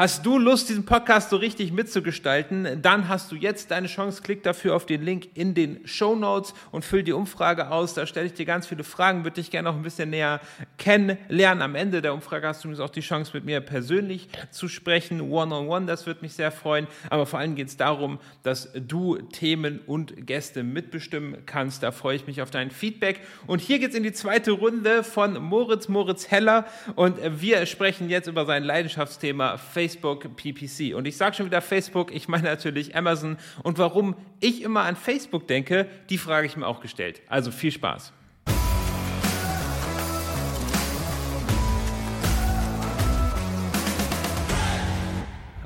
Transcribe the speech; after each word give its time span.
Hast 0.00 0.24
du 0.24 0.38
Lust, 0.38 0.70
diesen 0.70 0.86
Podcast 0.86 1.28
so 1.28 1.36
richtig 1.36 1.72
mitzugestalten? 1.72 2.80
Dann 2.80 3.10
hast 3.10 3.30
du 3.30 3.36
jetzt 3.36 3.70
deine 3.70 3.86
Chance. 3.86 4.22
Klick 4.22 4.42
dafür 4.42 4.74
auf 4.74 4.86
den 4.86 5.02
Link 5.02 5.28
in 5.34 5.52
den 5.52 5.86
Show 5.86 6.16
Notes 6.16 6.54
und 6.72 6.86
füll 6.86 7.02
die 7.02 7.12
Umfrage 7.12 7.70
aus. 7.70 7.92
Da 7.92 8.06
stelle 8.06 8.24
ich 8.24 8.32
dir 8.32 8.46
ganz 8.46 8.66
viele 8.66 8.82
Fragen, 8.82 9.24
würde 9.24 9.42
dich 9.42 9.50
gerne 9.50 9.68
noch 9.68 9.76
ein 9.76 9.82
bisschen 9.82 10.08
näher 10.08 10.40
kennenlernen. 10.78 11.60
Am 11.60 11.74
Ende 11.74 12.00
der 12.00 12.14
Umfrage 12.14 12.48
hast 12.48 12.64
du 12.64 12.68
übrigens 12.68 12.80
auch 12.80 12.88
die 12.88 13.02
Chance, 13.02 13.32
mit 13.34 13.44
mir 13.44 13.60
persönlich 13.60 14.30
zu 14.50 14.68
sprechen, 14.68 15.20
one-on-one. 15.20 15.66
-on 15.66 15.82
-one. 15.82 15.86
Das 15.86 16.06
würde 16.06 16.22
mich 16.22 16.32
sehr 16.32 16.50
freuen. 16.50 16.86
Aber 17.10 17.26
vor 17.26 17.38
allem 17.38 17.54
geht 17.54 17.68
es 17.68 17.76
darum, 17.76 18.20
dass 18.42 18.72
du 18.72 19.18
Themen 19.18 19.80
und 19.86 20.26
Gäste 20.26 20.62
mitbestimmen 20.62 21.44
kannst. 21.44 21.82
Da 21.82 21.92
freue 21.92 22.16
ich 22.16 22.26
mich 22.26 22.40
auf 22.40 22.50
dein 22.50 22.70
Feedback. 22.70 23.20
Und 23.46 23.60
hier 23.60 23.78
geht 23.78 23.90
es 23.90 23.94
in 23.94 24.02
die 24.02 24.14
zweite 24.14 24.52
Runde 24.52 25.04
von 25.04 25.34
Moritz, 25.42 25.88
Moritz 25.88 26.30
Heller. 26.30 26.64
Und 26.96 27.18
wir 27.42 27.66
sprechen 27.66 28.08
jetzt 28.08 28.28
über 28.28 28.46
sein 28.46 28.64
Leidenschaftsthema 28.64 29.58
Facebook. 29.58 29.89
Facebook 29.90 30.36
PPC. 30.36 30.94
Und 30.94 31.06
ich 31.06 31.16
sage 31.16 31.34
schon 31.34 31.46
wieder 31.46 31.60
Facebook, 31.60 32.14
ich 32.14 32.28
meine 32.28 32.44
natürlich 32.44 32.94
Amazon. 32.94 33.36
Und 33.62 33.78
warum 33.78 34.14
ich 34.38 34.62
immer 34.62 34.82
an 34.82 34.94
Facebook 34.94 35.48
denke, 35.48 35.86
die 36.08 36.18
Frage 36.18 36.46
ich 36.46 36.56
mir 36.56 36.66
auch 36.66 36.80
gestellt. 36.80 37.20
Also 37.28 37.50
viel 37.50 37.72
Spaß. 37.72 38.12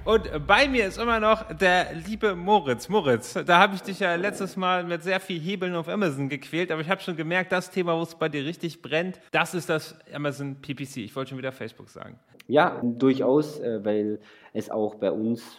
Und 0.05 0.47
bei 0.47 0.69
mir 0.69 0.87
ist 0.87 0.99
immer 0.99 1.19
noch 1.21 1.51
der 1.57 1.95
liebe 1.95 2.35
Moritz. 2.35 2.89
Moritz, 2.89 3.39
da 3.47 3.59
habe 3.59 3.75
ich 3.75 3.83
dich 3.83 4.01
ja 4.01 4.15
letztes 4.15 4.55
Mal 4.57 4.85
mit 4.85 5.03
sehr 5.03 5.19
viel 5.19 5.41
Hebeln 5.41 5.75
auf 5.75 5.89
Amazon 5.89 6.29
gequält, 6.29 6.71
aber 6.71 6.83
ich 6.83 6.91
habe 6.91 7.01
schon 7.01 7.17
gemerkt, 7.17 7.53
das 7.53 7.71
Thema, 7.71 7.97
wo 7.97 8.03
es 8.03 8.15
bei 8.15 8.29
dir 8.29 8.45
richtig 8.45 8.83
brennt, 8.83 9.19
das 9.33 9.55
ist 9.55 9.71
das 9.71 9.97
Amazon 10.13 10.57
PPC. 10.57 10.99
Ich 10.99 11.17
wollte 11.17 11.31
schon 11.31 11.39
wieder 11.39 11.53
Facebook 11.53 11.89
sagen. 11.89 12.19
Ja, 12.47 12.81
durchaus, 12.83 13.59
äh, 13.61 13.85
weil 13.85 14.21
es 14.53 14.71
auch 14.71 14.97
bei 14.97 15.11
uns 15.11 15.59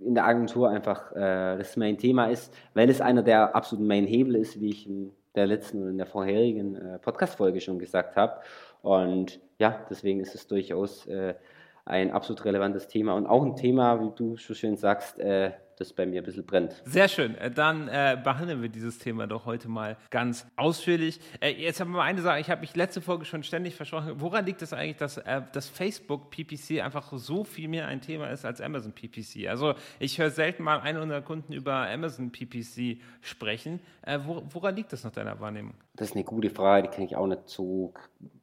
in 0.00 0.14
der 0.14 0.26
Agentur 0.26 0.70
einfach 0.70 1.12
äh, 1.12 1.58
das 1.58 1.76
Main-Thema 1.76 2.26
ist, 2.26 2.52
weil 2.74 2.88
es 2.90 3.00
einer 3.00 3.22
der 3.22 3.54
absoluten 3.54 3.86
Main-Hebel 3.86 4.36
ist, 4.36 4.60
wie 4.60 4.70
ich 4.70 4.88
in 4.88 5.12
der 5.34 5.46
letzten 5.46 5.82
und 5.82 5.90
in 5.90 5.98
der 5.98 6.06
vorherigen 6.06 6.76
äh, 6.76 6.98
Podcast-Folge 6.98 7.60
schon 7.60 7.78
gesagt 7.78 8.16
habe. 8.16 8.40
Und 8.82 9.40
ja, 9.58 9.86
deswegen 9.88 10.20
ist 10.20 10.34
es 10.34 10.48
durchaus 10.48 11.06
ein 11.84 12.10
absolut 12.10 12.44
relevantes 12.44 12.88
Thema 12.88 13.14
und 13.14 13.26
auch 13.26 13.44
ein 13.44 13.54
Thema, 13.54 14.00
wie 14.00 14.10
du 14.16 14.36
so 14.36 14.54
schön 14.54 14.76
sagst, 14.76 15.20
das 15.82 15.92
bei 15.92 16.06
mir 16.06 16.22
ein 16.22 16.24
bisschen 16.24 16.44
brennt. 16.44 16.74
Sehr 16.84 17.08
schön. 17.08 17.36
Äh, 17.36 17.50
dann 17.50 17.88
äh, 17.88 18.18
behandeln 18.22 18.62
wir 18.62 18.68
dieses 18.68 18.98
Thema 18.98 19.26
doch 19.26 19.44
heute 19.44 19.68
mal 19.68 19.96
ganz 20.10 20.46
ausführlich. 20.56 21.20
Äh, 21.40 21.50
jetzt 21.50 21.80
haben 21.80 21.90
wir 21.90 21.98
mal 21.98 22.04
eine 22.04 22.22
Sache. 22.22 22.40
Ich 22.40 22.50
habe 22.50 22.60
mich 22.60 22.74
letzte 22.74 23.00
Folge 23.00 23.24
schon 23.24 23.42
ständig 23.42 23.74
versprochen. 23.74 24.14
Woran 24.16 24.46
liegt 24.46 24.62
es 24.62 24.72
eigentlich, 24.72 24.96
dass 24.96 25.18
äh, 25.18 25.42
das 25.52 25.68
Facebook 25.68 26.30
PPC 26.30 26.82
einfach 26.82 27.12
so 27.12 27.44
viel 27.44 27.68
mehr 27.68 27.86
ein 27.88 28.00
Thema 28.00 28.28
ist 28.28 28.44
als 28.44 28.60
Amazon 28.60 28.92
PPC? 28.92 29.48
Also 29.48 29.74
ich 29.98 30.18
höre 30.18 30.30
selten 30.30 30.62
mal 30.62 30.80
einen 30.80 31.00
unserer 31.00 31.22
Kunden 31.22 31.52
über 31.52 31.88
Amazon 31.90 32.30
PPC 32.30 33.00
sprechen. 33.20 33.80
Äh, 34.02 34.20
wo, 34.24 34.42
woran 34.50 34.76
liegt 34.76 34.92
das 34.92 35.04
nach 35.04 35.12
deiner 35.12 35.40
Wahrnehmung? 35.40 35.74
Das 35.94 36.08
ist 36.08 36.14
eine 36.16 36.24
gute 36.24 36.48
Frage, 36.48 36.88
die 36.88 36.94
kann 36.94 37.04
ich 37.04 37.16
auch 37.16 37.26
nicht 37.26 37.50
so 37.50 37.92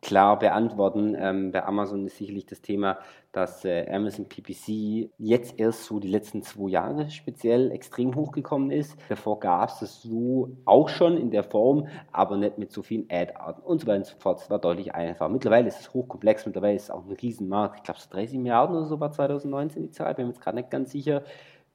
klar 0.04 0.38
beantworten. 0.38 1.16
Ähm, 1.18 1.52
bei 1.52 1.66
Amazon 1.66 2.06
ist 2.06 2.18
sicherlich 2.18 2.46
das 2.46 2.62
Thema, 2.62 3.00
dass 3.32 3.66
äh, 3.66 3.90
Amazon 3.90 4.30
PPC 4.30 5.10
jetzt 5.18 5.60
erst 5.60 5.86
so 5.86 6.00
die 6.00 6.10
letzten 6.10 6.44
zwei 6.44 6.70
Jahre 6.70 7.10
speziell 7.10 7.72
extrem 7.72 8.14
hochgekommen 8.14 8.70
ist. 8.70 8.96
Davor 9.10 9.40
gab 9.40 9.70
es 9.70 9.80
das 9.80 10.04
so 10.04 10.58
auch 10.66 10.90
schon 10.90 11.18
in 11.18 11.32
der 11.32 11.44
Form, 11.44 11.88
aber 12.12 12.38
nicht 12.38 12.60
mit 12.60 12.72
so 12.72 12.84
vielen 12.84 13.08
Ad-Arten 13.10 13.64
und 13.64 13.82
so 13.82 13.88
weiter 13.88 13.98
und 13.98 14.06
so 14.06 14.18
fort. 14.20 14.42
Es 14.42 14.50
war 14.52 14.60
deutlich 14.60 14.94
einfacher. 14.94 15.30
Mittlerweile 15.30 15.70
ist 15.70 15.80
es 15.80 15.92
hochkomplex, 15.92 16.46
mittlerweile 16.46 16.76
ist 16.76 16.84
es 16.84 16.92
auch 16.92 17.04
ein 17.04 17.14
Riesenmarkt. 17.14 17.78
Ich 17.78 17.84
glaube, 17.84 18.00
es 18.00 18.10
30 18.10 18.38
Milliarden 18.38 18.76
oder 18.76 18.86
so 18.86 19.00
war 19.00 19.12
2019 19.12 19.82
die 19.82 19.90
Zahl, 19.90 20.14
bin 20.14 20.28
mir 20.28 20.34
jetzt 20.34 20.42
gerade 20.42 20.58
nicht 20.58 20.70
ganz 20.70 20.92
sicher. 20.92 21.24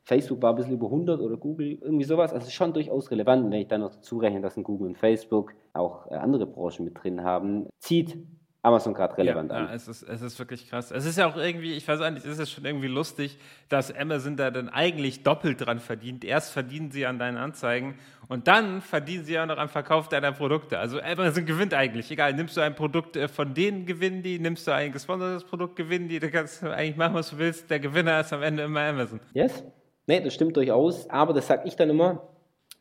Facebook 0.04 0.42
war 0.42 0.50
ein 0.50 0.56
bisschen 0.56 0.74
über 0.74 0.86
100 0.86 1.20
oder 1.20 1.36
Google, 1.36 1.78
irgendwie 1.80 2.04
sowas. 2.04 2.32
Also 2.32 2.50
schon 2.50 2.72
durchaus 2.72 3.10
relevant, 3.10 3.44
wenn 3.44 3.52
ich 3.60 3.68
dann 3.68 3.80
noch 3.80 3.94
dazu 3.94 4.18
rechne, 4.18 4.40
dass 4.40 4.56
in 4.56 4.62
Google 4.62 4.88
und 4.88 4.98
Facebook 4.98 5.54
auch 5.72 6.10
äh, 6.10 6.14
andere 6.16 6.46
Branchen 6.46 6.84
mit 6.84 7.02
drin 7.02 7.24
haben, 7.24 7.66
zieht 7.78 8.18
Amazon 8.64 8.94
gerade 8.94 9.16
relevant 9.18 9.50
ja, 9.50 9.58
an. 9.58 9.64
Ja, 9.66 9.74
es 9.74 9.88
ist, 9.88 10.02
es 10.02 10.22
ist 10.22 10.38
wirklich 10.38 10.68
krass. 10.68 10.90
Es 10.90 11.04
ist 11.04 11.18
ja 11.18 11.26
auch 11.26 11.36
irgendwie, 11.36 11.74
ich 11.74 11.86
weiß 11.86 12.00
auch 12.00 12.10
nicht, 12.10 12.24
es 12.24 12.38
ist 12.38 12.50
schon 12.50 12.64
irgendwie 12.64 12.88
lustig, 12.88 13.38
dass 13.68 13.94
Amazon 13.94 14.36
da 14.36 14.50
dann 14.50 14.70
eigentlich 14.70 15.22
doppelt 15.22 15.64
dran 15.64 15.80
verdient. 15.80 16.24
Erst 16.24 16.52
verdienen 16.52 16.90
sie 16.90 17.04
an 17.04 17.18
deinen 17.18 17.36
Anzeigen 17.36 17.98
und 18.28 18.48
dann 18.48 18.80
verdienen 18.80 19.24
sie 19.24 19.34
ja 19.34 19.44
noch 19.44 19.58
am 19.58 19.68
Verkauf 19.68 20.08
deiner 20.08 20.32
Produkte. 20.32 20.78
Also 20.78 20.98
Amazon 21.00 21.44
gewinnt 21.44 21.74
eigentlich. 21.74 22.10
Egal, 22.10 22.32
nimmst 22.32 22.56
du 22.56 22.62
ein 22.62 22.74
Produkt 22.74 23.16
äh, 23.16 23.28
von 23.28 23.52
denen, 23.52 23.84
gewinnen 23.84 24.22
die, 24.22 24.38
nimmst 24.38 24.66
du 24.66 24.72
ein 24.72 24.92
gesponsertes 24.92 25.44
Produkt, 25.44 25.76
gewinnen 25.76 26.08
die. 26.08 26.18
Du 26.18 26.30
kannst 26.30 26.64
eigentlich 26.64 26.96
machen, 26.96 27.14
was 27.14 27.30
du 27.30 27.38
willst. 27.38 27.70
Der 27.70 27.80
Gewinner 27.80 28.20
ist 28.20 28.32
am 28.32 28.42
Ende 28.42 28.62
immer 28.62 28.80
Amazon. 28.80 29.20
Yes. 29.34 29.62
Nee, 30.06 30.20
das 30.20 30.34
stimmt 30.34 30.56
durchaus. 30.56 31.08
Aber 31.10 31.32
das 31.32 31.46
sage 31.46 31.66
ich 31.66 31.76
dann 31.76 31.90
immer, 31.90 32.22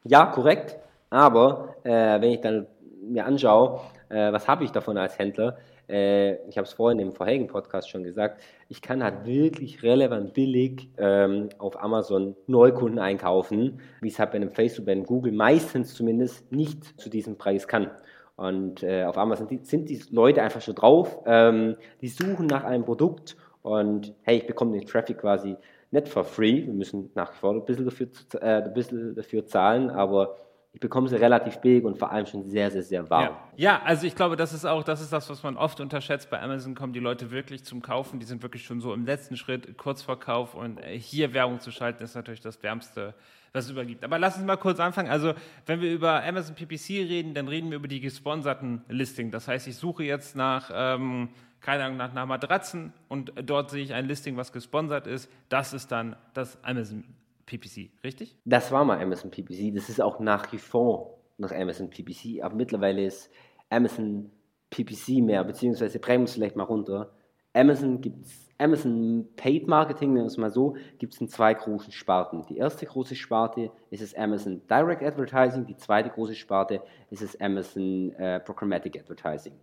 ja, 0.03 0.25
korrekt. 0.25 0.77
Aber 1.09 1.75
äh, 1.83 2.19
wenn 2.21 2.31
ich 2.31 2.41
dann 2.41 2.67
mir 3.01 3.25
anschaue, 3.25 3.81
äh, 4.09 4.31
was 4.31 4.47
habe 4.47 4.63
ich 4.63 4.71
davon 4.71 4.97
als 4.97 5.17
Händler, 5.19 5.57
äh, 5.87 6.35
ich 6.47 6.57
habe 6.57 6.65
es 6.65 6.73
vorhin 6.73 6.99
im 6.99 7.11
vorherigen 7.11 7.47
Podcast 7.47 7.89
schon 7.89 8.03
gesagt, 8.03 8.41
ich 8.69 8.81
kann 8.81 9.03
halt 9.03 9.25
wirklich 9.25 9.83
relevant 9.83 10.33
billig 10.33 10.89
ähm, 10.97 11.49
auf 11.57 11.81
Amazon 11.81 12.35
Neukunden 12.47 12.99
einkaufen, 12.99 13.79
wie 14.01 14.07
es 14.07 14.19
halt 14.19 14.31
bei 14.31 14.37
einem 14.37 14.51
Facebook, 14.51 14.85
bei 14.85 14.93
einem 14.93 15.05
Google 15.05 15.33
meistens 15.33 15.93
zumindest 15.93 16.51
nicht 16.51 16.99
zu 16.99 17.09
diesem 17.09 17.37
Preis 17.37 17.67
kann. 17.67 17.91
Und 18.35 18.81
äh, 18.81 19.03
auf 19.03 19.17
Amazon 19.17 19.47
sind 19.63 19.89
die 19.89 20.01
Leute 20.09 20.41
einfach 20.41 20.61
schon 20.61 20.75
drauf, 20.75 21.19
ähm, 21.25 21.75
die 22.01 22.07
suchen 22.07 22.47
nach 22.47 22.63
einem 22.63 22.83
Produkt 22.83 23.35
und 23.61 24.13
hey, 24.23 24.37
ich 24.37 24.47
bekomme 24.47 24.71
den 24.77 24.87
Traffic 24.87 25.19
quasi 25.19 25.55
nicht 25.93 26.09
for 26.09 26.25
free, 26.25 26.65
wir 26.65 26.73
müssen 26.73 27.11
nach 27.15 27.31
wie 27.33 27.37
vor 27.37 27.53
ein 27.53 27.65
bisschen 27.65 27.85
dafür, 27.85 28.07
äh, 28.41 28.63
ein 28.63 28.73
bisschen 28.73 29.15
dafür 29.15 29.45
zahlen, 29.45 29.89
aber 29.89 30.35
ich 30.73 30.79
bekomme 30.79 31.07
sie 31.07 31.15
relativ 31.15 31.57
billig 31.59 31.83
und 31.83 31.99
vor 31.99 32.11
allem 32.11 32.25
schon 32.25 32.49
sehr, 32.49 32.71
sehr, 32.71 32.81
sehr 32.81 33.07
warm. 33.07 33.35
Ja. 33.55 33.75
ja. 33.75 33.81
also 33.85 34.07
ich 34.07 34.15
glaube, 34.15 34.35
das 34.35 34.53
ist 34.53 34.65
auch, 34.65 34.83
das 34.83 35.01
ist 35.01 35.13
das, 35.13 35.29
was 35.29 35.43
man 35.43 35.55
oft 35.55 35.79
unterschätzt. 35.79 36.31
Bei 36.31 36.41
Amazon 36.41 36.73
kommen 36.73 36.93
die 36.93 36.99
Leute 36.99 37.29
wirklich 37.29 37.63
zum 37.63 37.83
Kaufen, 37.83 38.19
die 38.19 38.25
sind 38.25 38.41
wirklich 38.41 38.65
schon 38.65 38.81
so 38.81 38.91
im 38.91 39.05
letzten 39.05 39.37
Schritt, 39.37 39.77
kurz 39.77 40.01
vor 40.01 40.19
Kauf 40.19 40.55
und 40.55 40.79
äh, 40.79 40.97
hier 40.97 41.35
Werbung 41.35 41.59
zu 41.59 41.69
schalten, 41.69 42.03
ist 42.03 42.15
natürlich 42.15 42.41
das 42.41 42.63
Wärmste, 42.63 43.13
was 43.53 43.65
es 43.65 43.71
übergibt. 43.71 44.03
Aber 44.03 44.17
lass 44.17 44.35
uns 44.35 44.45
mal 44.47 44.57
kurz 44.57 44.79
anfangen. 44.79 45.11
Also, 45.11 45.33
wenn 45.67 45.79
wir 45.79 45.93
über 45.93 46.23
Amazon 46.23 46.55
PPC 46.55 46.89
reden, 47.07 47.35
dann 47.35 47.47
reden 47.47 47.69
wir 47.69 47.77
über 47.77 47.87
die 47.87 47.99
gesponserten 47.99 48.81
Listing. 48.89 49.29
Das 49.29 49.47
heißt, 49.47 49.67
ich 49.67 49.75
suche 49.75 50.03
jetzt 50.03 50.35
nach, 50.35 50.71
ähm, 50.73 51.29
keine 51.63 51.85
Ahnung, 51.85 51.97
nach, 51.97 52.13
nach 52.13 52.27
Matratzen 52.27 52.93
und 53.07 53.33
dort 53.43 53.71
sehe 53.71 53.83
ich 53.83 53.93
ein 53.93 54.05
Listing, 54.05 54.37
was 54.37 54.51
gesponsert 54.51 55.07
ist. 55.07 55.31
Das 55.49 55.73
ist 55.73 55.91
dann 55.91 56.15
das 56.33 56.63
Amazon 56.63 57.05
PPC, 57.45 57.89
richtig? 58.03 58.37
Das 58.45 58.71
war 58.71 58.85
mal 58.85 59.01
Amazon 59.01 59.31
PPC. 59.31 59.73
Das 59.73 59.89
ist 59.89 60.01
auch 60.01 60.19
nach 60.19 60.51
wie 60.51 60.57
vor 60.57 61.17
noch 61.37 61.51
Amazon 61.51 61.89
PPC. 61.89 62.43
Aber 62.43 62.55
mittlerweile 62.55 63.05
ist 63.05 63.31
Amazon 63.69 64.29
PPC 64.69 65.23
mehr, 65.23 65.43
beziehungsweise 65.43 65.99
es 65.99 66.33
vielleicht 66.33 66.55
mal 66.55 66.63
runter. 66.63 67.13
Amazon 67.53 68.01
gibt 68.01 68.25
Amazon 68.57 69.27
Paid 69.35 69.67
Marketing, 69.67 70.13
nennen 70.13 70.25
wir 70.25 70.27
es 70.27 70.37
mal 70.37 70.49
so, 70.49 70.75
gibt 70.97 71.13
es 71.13 71.21
in 71.21 71.27
zwei 71.27 71.53
großen 71.53 71.91
Sparten. 71.91 72.45
Die 72.49 72.57
erste 72.57 72.85
große 72.85 73.15
Sparte 73.15 73.71
ist 73.89 74.01
das 74.01 74.15
Amazon 74.15 74.61
Direct 74.69 75.03
Advertising, 75.03 75.65
die 75.65 75.77
zweite 75.77 76.09
große 76.09 76.35
Sparte 76.35 76.81
ist 77.09 77.21
das 77.21 77.39
Amazon 77.39 78.11
äh, 78.13 78.39
Programmatic 78.39 78.99
Advertising. 78.99 79.53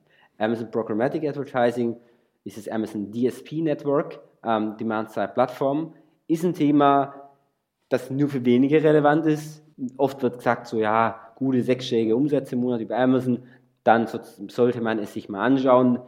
Amazon 0.40 0.70
Programmatic 0.70 1.24
Advertising 1.24 1.96
ist 2.44 2.56
das 2.56 2.68
Amazon 2.68 3.12
DSP 3.12 3.62
Network, 3.62 4.20
ähm, 4.44 4.76
Demand 4.78 5.10
Side 5.10 5.32
Plattform, 5.34 5.94
ist 6.26 6.44
ein 6.44 6.54
Thema, 6.54 7.30
das 7.88 8.10
nur 8.10 8.28
für 8.28 8.44
wenige 8.44 8.82
relevant 8.82 9.26
ist. 9.26 9.62
Oft 9.96 10.22
wird 10.22 10.38
gesagt, 10.38 10.66
so 10.66 10.78
ja, 10.78 11.20
gute 11.36 11.62
sechsstellige 11.62 12.16
Umsätze 12.16 12.54
im 12.54 12.62
Monat 12.62 12.80
über 12.80 12.96
Amazon, 12.96 13.44
dann 13.84 14.06
sollte 14.48 14.80
man 14.80 14.98
es 14.98 15.12
sich 15.14 15.28
mal 15.28 15.44
anschauen. 15.44 16.00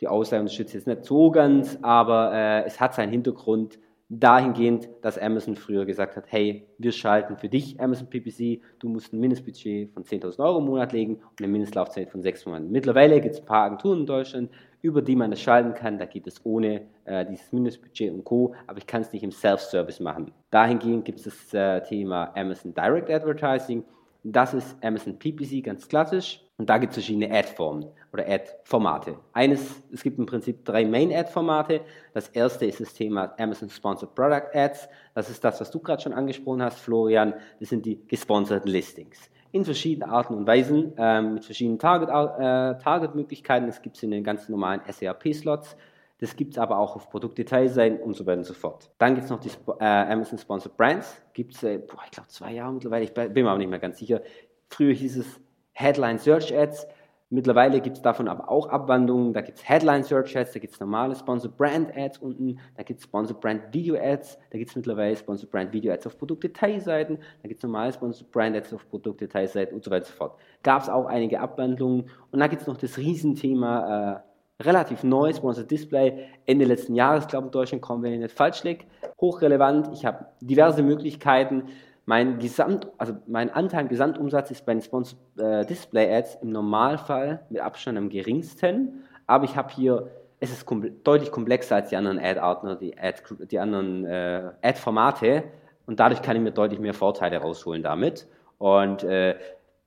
Die 0.00 0.08
Aussage 0.08 0.48
schützt 0.48 0.74
jetzt 0.74 0.86
nicht 0.86 1.04
so 1.04 1.30
ganz, 1.30 1.78
aber 1.82 2.32
äh, 2.32 2.64
es 2.64 2.80
hat 2.80 2.94
seinen 2.94 3.10
Hintergrund 3.10 3.78
dahingehend, 4.10 4.88
dass 5.02 5.16
Amazon 5.16 5.54
früher 5.54 5.86
gesagt 5.86 6.16
hat, 6.16 6.24
hey, 6.28 6.66
wir 6.78 6.90
schalten 6.90 7.36
für 7.36 7.48
dich 7.48 7.80
Amazon 7.80 8.10
PPC, 8.10 8.60
du 8.80 8.88
musst 8.88 9.12
ein 9.12 9.20
Mindestbudget 9.20 9.92
von 9.92 10.02
10.000 10.02 10.44
Euro 10.44 10.58
im 10.58 10.64
Monat 10.64 10.92
legen 10.92 11.14
und 11.14 11.38
eine 11.38 11.48
Mindestlaufzeit 11.48 12.10
von 12.10 12.20
sechs 12.20 12.44
Monaten. 12.44 12.70
Mittlerweile 12.72 13.20
gibt 13.20 13.36
es 13.36 13.40
ein 13.40 13.46
paar 13.46 13.66
Agenturen 13.66 14.00
in 14.00 14.06
Deutschland, 14.06 14.50
über 14.82 15.00
die 15.00 15.14
man 15.14 15.30
das 15.30 15.40
schalten 15.40 15.74
kann. 15.74 15.98
Da 15.98 16.06
geht 16.06 16.26
es 16.26 16.44
ohne 16.44 16.82
äh, 17.04 17.24
dieses 17.24 17.52
Mindestbudget 17.52 18.12
und 18.12 18.24
Co. 18.24 18.54
Aber 18.66 18.78
ich 18.78 18.86
kann 18.86 19.02
es 19.02 19.12
nicht 19.12 19.22
im 19.22 19.30
Self-Service 19.30 20.00
machen. 20.00 20.32
Dahingehend 20.50 21.04
gibt 21.04 21.20
es 21.20 21.24
das 21.24 21.54
äh, 21.54 21.80
Thema 21.82 22.32
Amazon 22.34 22.74
Direct 22.74 23.10
Advertising. 23.10 23.84
Das 24.22 24.54
ist 24.54 24.76
Amazon 24.82 25.18
PPC 25.18 25.64
ganz 25.64 25.88
klassisch. 25.88 26.44
Und 26.58 26.68
da 26.68 26.76
gibt 26.76 26.90
es 26.90 26.96
verschiedene 26.96 27.34
Ad-Formen 27.34 27.86
oder 28.12 28.28
Ad-Formate. 28.28 29.16
Eines, 29.32 29.82
es 29.90 30.02
gibt 30.02 30.18
im 30.18 30.26
Prinzip 30.26 30.62
drei 30.64 30.84
Main-Ad-Formate. 30.84 31.80
Das 32.12 32.28
erste 32.28 32.66
ist 32.66 32.80
das 32.80 32.92
Thema 32.92 33.34
Amazon 33.38 33.70
Sponsored 33.70 34.14
Product 34.14 34.50
Ads. 34.52 34.88
Das 35.14 35.30
ist 35.30 35.42
das, 35.42 35.58
was 35.60 35.70
du 35.70 35.78
gerade 35.78 36.02
schon 36.02 36.12
angesprochen 36.12 36.62
hast, 36.62 36.80
Florian. 36.80 37.32
Das 37.60 37.70
sind 37.70 37.86
die 37.86 38.06
gesponserten 38.06 38.70
Listings 38.70 39.30
in 39.52 39.64
verschiedenen 39.64 40.10
Arten 40.10 40.34
und 40.34 40.46
Weisen, 40.46 40.92
ähm, 40.96 41.34
mit 41.34 41.44
verschiedenen 41.44 41.78
Target, 41.78 42.08
äh, 42.08 42.82
Target-Möglichkeiten. 42.82 43.66
Das 43.66 43.82
gibt 43.82 43.96
es 43.96 44.02
in 44.02 44.10
den 44.10 44.22
ganz 44.22 44.48
normalen 44.48 44.80
SERP-Slots. 44.86 45.76
Das 46.20 46.36
gibt 46.36 46.52
es 46.52 46.58
aber 46.58 46.78
auch 46.78 46.96
auf 46.96 47.08
Produktdetailseiten 47.08 47.98
und 47.98 48.14
so 48.14 48.26
weiter 48.26 48.38
und 48.38 48.44
so 48.44 48.54
fort. 48.54 48.90
Dann 48.98 49.14
gibt 49.14 49.24
es 49.24 49.30
noch 49.30 49.40
die 49.40 49.50
äh, 49.80 49.84
Amazon 49.84 50.38
Sponsored 50.38 50.76
Brands. 50.76 51.20
Gibt 51.32 51.54
es, 51.54 51.62
äh, 51.62 51.76
ich 51.76 52.10
glaube, 52.10 52.28
zwei 52.28 52.52
Jahre 52.52 52.72
mittlerweile. 52.74 53.04
Ich 53.04 53.14
bin 53.14 53.32
mir 53.32 53.50
auch 53.50 53.58
nicht 53.58 53.70
mehr 53.70 53.78
ganz 53.78 53.98
sicher. 53.98 54.20
Früher 54.68 54.92
hieß 54.92 55.16
es 55.16 55.40
Headline 55.72 56.18
Search 56.18 56.54
Ads. 56.54 56.86
Mittlerweile 57.32 57.80
gibt 57.80 57.96
es 57.96 58.02
davon 58.02 58.26
aber 58.26 58.50
auch 58.50 58.68
Abwandlungen. 58.68 59.32
Da 59.32 59.40
gibt 59.40 59.58
es 59.58 59.68
Headline 59.68 60.02
Search 60.02 60.36
Ads, 60.36 60.52
da 60.52 60.58
gibt 60.58 60.74
es 60.74 60.80
normale 60.80 61.14
Sponsored 61.14 61.56
Brand 61.56 61.96
Ads 61.96 62.18
unten, 62.18 62.58
da 62.76 62.82
gibt 62.82 62.98
es 62.98 63.04
Sponsored 63.04 63.40
Brand 63.40 63.72
Video 63.72 63.94
Ads, 63.94 64.36
da 64.50 64.58
gibt 64.58 64.70
es 64.70 64.76
mittlerweile 64.76 65.16
Sponsored 65.16 65.48
Brand 65.48 65.72
Video 65.72 65.92
Ads 65.92 66.08
auf 66.08 66.18
Produktdetailseiten, 66.18 67.18
da 67.40 67.48
gibt 67.48 67.60
es 67.60 67.62
normale 67.62 67.92
Sponsored 67.92 68.32
Brand 68.32 68.56
Ads 68.56 68.74
auf 68.74 68.88
Produktdetailseiten 68.90 69.76
und 69.76 69.84
so 69.84 69.92
weiter 69.92 70.06
und 70.06 70.10
so 70.10 70.14
fort. 70.14 70.40
Gab 70.64 70.82
es 70.82 70.88
auch 70.88 71.06
einige 71.06 71.38
Abwandlungen 71.38 72.10
und 72.32 72.40
da 72.40 72.48
gibt 72.48 72.62
es 72.62 72.68
noch 72.68 72.76
das 72.76 72.98
Riesenthema 72.98 74.16
äh, 74.16 74.29
relativ 74.60 75.02
neu, 75.02 75.32
Sponsored 75.32 75.70
Display, 75.70 76.28
Ende 76.46 76.64
letzten 76.64 76.94
Jahres, 76.94 77.26
glaube 77.26 77.44
ich, 77.44 77.48
in 77.48 77.52
Deutschland 77.52 77.82
kommen, 77.82 78.02
wenn 78.02 78.12
ich 78.12 78.20
nicht 78.20 78.36
falsch 78.36 78.62
liege. 78.62 78.84
Hochrelevant, 79.20 79.90
ich 79.92 80.04
habe 80.04 80.26
diverse 80.40 80.82
Möglichkeiten, 80.82 81.64
mein, 82.06 82.38
Gesamt, 82.38 82.88
also 82.98 83.14
mein 83.26 83.50
Anteil 83.50 83.82
im 83.82 83.88
Gesamtumsatz 83.88 84.50
ist 84.50 84.66
bei 84.66 84.72
den 84.72 84.82
Sponsored 84.82 85.18
äh, 85.38 85.64
Display 85.64 86.12
Ads 86.12 86.38
im 86.42 86.50
Normalfall 86.50 87.40
mit 87.50 87.60
Abstand 87.60 87.98
am 87.98 88.08
geringsten, 88.08 89.04
aber 89.26 89.44
ich 89.44 89.56
habe 89.56 89.72
hier, 89.72 90.08
es 90.40 90.50
ist 90.50 90.66
kom 90.66 90.84
deutlich 91.04 91.30
komplexer 91.30 91.76
als 91.76 91.90
die 91.90 91.96
anderen 91.96 92.18
Ad-Arten 92.18 92.78
die, 92.80 92.98
Ad, 92.98 93.22
die 93.50 93.58
anderen 93.58 94.04
äh, 94.06 94.50
Ad-Formate 94.62 95.44
und 95.86 96.00
dadurch 96.00 96.22
kann 96.22 96.36
ich 96.36 96.42
mir 96.42 96.50
deutlich 96.52 96.80
mehr 96.80 96.94
Vorteile 96.94 97.38
rausholen 97.38 97.82
damit. 97.82 98.26
Und 98.58 99.04
äh, 99.04 99.36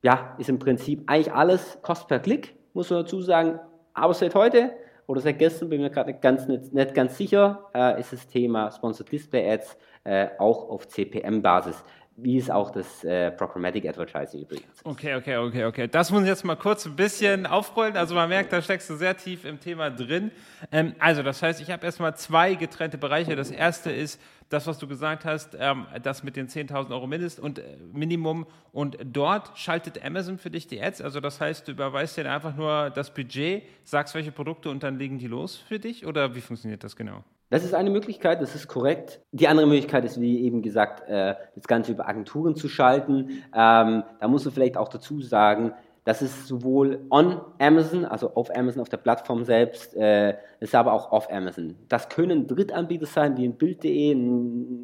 ja, 0.01 0.35
ist 0.37 0.49
im 0.49 0.59
Prinzip 0.59 1.03
eigentlich 1.07 1.33
alles 1.33 1.79
Kost 1.81 2.07
per 2.07 2.19
Klick, 2.19 2.55
muss 2.73 2.89
man 2.89 3.03
dazu 3.03 3.21
sagen, 3.21 3.59
aber 3.93 4.13
seit 4.13 4.35
heute 4.35 4.73
oder 5.07 5.21
seit 5.21 5.39
gestern, 5.39 5.69
bin 5.69 5.79
ich 5.79 5.89
mir 5.89 5.93
gerade 5.93 6.13
ganz, 6.13 6.47
nicht, 6.47 6.73
nicht 6.73 6.93
ganz 6.93 7.17
sicher, 7.17 7.69
äh, 7.73 7.99
ist 7.99 8.13
das 8.13 8.27
Thema 8.27 8.71
Sponsored 8.71 9.11
Display 9.11 9.51
Ads 9.51 9.77
äh, 10.05 10.27
auch 10.37 10.69
auf 10.69 10.87
CPM-Basis 10.87 11.83
wie 12.15 12.37
ist 12.37 12.51
auch 12.51 12.69
das 12.69 13.03
äh, 13.03 13.31
Programmatic 13.31 13.87
Advertising 13.87 14.41
übrigens. 14.41 14.81
Okay, 14.83 15.15
okay, 15.15 15.37
okay, 15.37 15.65
okay. 15.65 15.87
Das 15.87 16.11
muss 16.11 16.21
ich 16.21 16.27
jetzt 16.27 16.45
mal 16.45 16.55
kurz 16.55 16.85
ein 16.85 16.95
bisschen 16.95 17.47
aufrollen. 17.47 17.97
Also 17.97 18.13
man 18.13 18.29
merkt, 18.29 18.53
da 18.53 18.61
steckst 18.61 18.89
du 18.89 18.95
sehr 18.95 19.17
tief 19.17 19.45
im 19.45 19.59
Thema 19.59 19.89
drin. 19.89 20.31
Ähm, 20.71 20.93
also 20.99 21.23
das 21.23 21.41
heißt, 21.41 21.59
ich 21.59 21.71
habe 21.71 21.85
erstmal 21.85 22.15
zwei 22.15 22.53
getrennte 22.53 22.97
Bereiche. 22.99 23.35
Das 23.35 23.49
erste 23.49 23.91
ist 23.91 24.21
das, 24.49 24.67
was 24.67 24.77
du 24.77 24.87
gesagt 24.87 25.25
hast, 25.25 25.57
ähm, 25.59 25.87
das 26.03 26.23
mit 26.23 26.35
den 26.35 26.47
10.000 26.47 26.91
Euro 26.91 27.07
Mindest 27.07 27.39
und 27.39 27.57
äh, 27.57 27.77
Minimum. 27.91 28.45
Und 28.71 28.97
dort 29.03 29.57
schaltet 29.57 30.03
Amazon 30.03 30.37
für 30.37 30.51
dich 30.51 30.67
die 30.67 30.81
Ads. 30.81 31.01
Also 31.01 31.19
das 31.19 31.41
heißt, 31.41 31.67
du 31.67 31.71
überweist 31.71 32.15
dir 32.17 32.31
einfach 32.31 32.55
nur 32.55 32.91
das 32.91 33.11
Budget, 33.11 33.63
sagst 33.83 34.13
welche 34.13 34.31
Produkte 34.31 34.69
und 34.69 34.83
dann 34.83 34.99
legen 34.99 35.17
die 35.17 35.27
los 35.27 35.57
für 35.57 35.79
dich? 35.79 36.05
Oder 36.05 36.35
wie 36.35 36.41
funktioniert 36.41 36.83
das 36.83 36.95
genau? 36.95 37.23
Das 37.49 37.63
ist 37.63 37.75
eine 37.75 37.89
Möglichkeit, 37.89 38.41
das 38.41 38.55
ist 38.55 38.67
korrekt. 38.67 39.21
Die 39.31 39.47
andere 39.47 39.67
Möglichkeit 39.67 40.05
ist, 40.05 40.19
wie 40.19 40.43
eben 40.43 40.61
gesagt, 40.61 41.07
äh, 41.07 41.35
das 41.55 41.67
Ganze 41.67 41.91
über 41.91 42.07
Agenturen 42.07 42.55
zu 42.55 42.67
schalten. 42.67 43.43
Ähm, 43.55 44.03
da 44.19 44.27
muss 44.27 44.45
man 44.45 44.53
vielleicht 44.53 44.75
auch 44.75 44.87
dazu 44.87 45.21
sagen, 45.21 45.73
das 46.05 46.21
ist 46.21 46.47
sowohl 46.47 47.05
on 47.11 47.39
Amazon, 47.59 48.05
also 48.05 48.33
auf 48.35 48.53
Amazon, 48.55 48.81
auf 48.81 48.89
der 48.89 48.97
Plattform 48.97 49.45
selbst, 49.45 49.95
äh, 49.95 50.35
ist 50.59 50.75
aber 50.75 50.93
auch 50.93 51.11
off 51.11 51.31
Amazon. 51.31 51.75
Das 51.87 52.09
können 52.09 52.47
Drittanbieter 52.47 53.05
sein, 53.05 53.37
wie 53.37 53.45
in 53.45 53.55
Bild.de, 53.55 54.15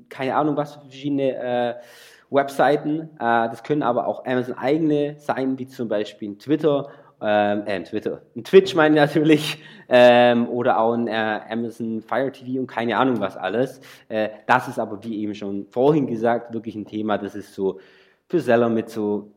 keine 0.09 0.35
Ahnung 0.35 0.55
was 0.55 0.75
für 0.75 0.81
verschiedene 0.81 1.35
äh, 1.35 1.75
Webseiten. 2.29 3.09
das 3.17 3.63
können 3.63 3.81
aber 3.81 4.05
auch 4.05 4.23
Amazon 4.23 4.55
eigene 4.55 5.15
sein, 5.17 5.57
wie 5.57 5.65
zum 5.65 5.87
Beispiel 5.87 6.27
in 6.27 6.37
Twitter 6.37 6.87
ähm, 7.21 7.63
äh, 7.65 7.83
Twitter, 7.83 8.21
ein 8.35 8.43
Twitch 8.43 8.75
meine 8.75 8.95
ich 8.95 9.01
natürlich, 9.01 9.63
ähm, 9.89 10.47
oder 10.47 10.79
auch 10.79 10.93
ein 10.93 11.07
äh, 11.07 11.39
Amazon 11.49 12.01
Fire 12.01 12.31
TV 12.31 12.59
und 12.59 12.67
keine 12.67 12.97
Ahnung 12.97 13.19
was 13.19 13.35
alles. 13.35 13.81
Äh, 14.07 14.29
das 14.45 14.67
ist 14.67 14.79
aber, 14.79 15.03
wie 15.03 15.21
eben 15.21 15.35
schon 15.35 15.65
vorhin 15.69 16.07
gesagt, 16.07 16.53
wirklich 16.53 16.75
ein 16.75 16.85
Thema, 16.85 17.17
das 17.17 17.35
ist 17.35 17.53
so 17.53 17.79
für 18.27 18.39
Seller 18.39 18.69
mit 18.69 18.89
so, 18.89 19.31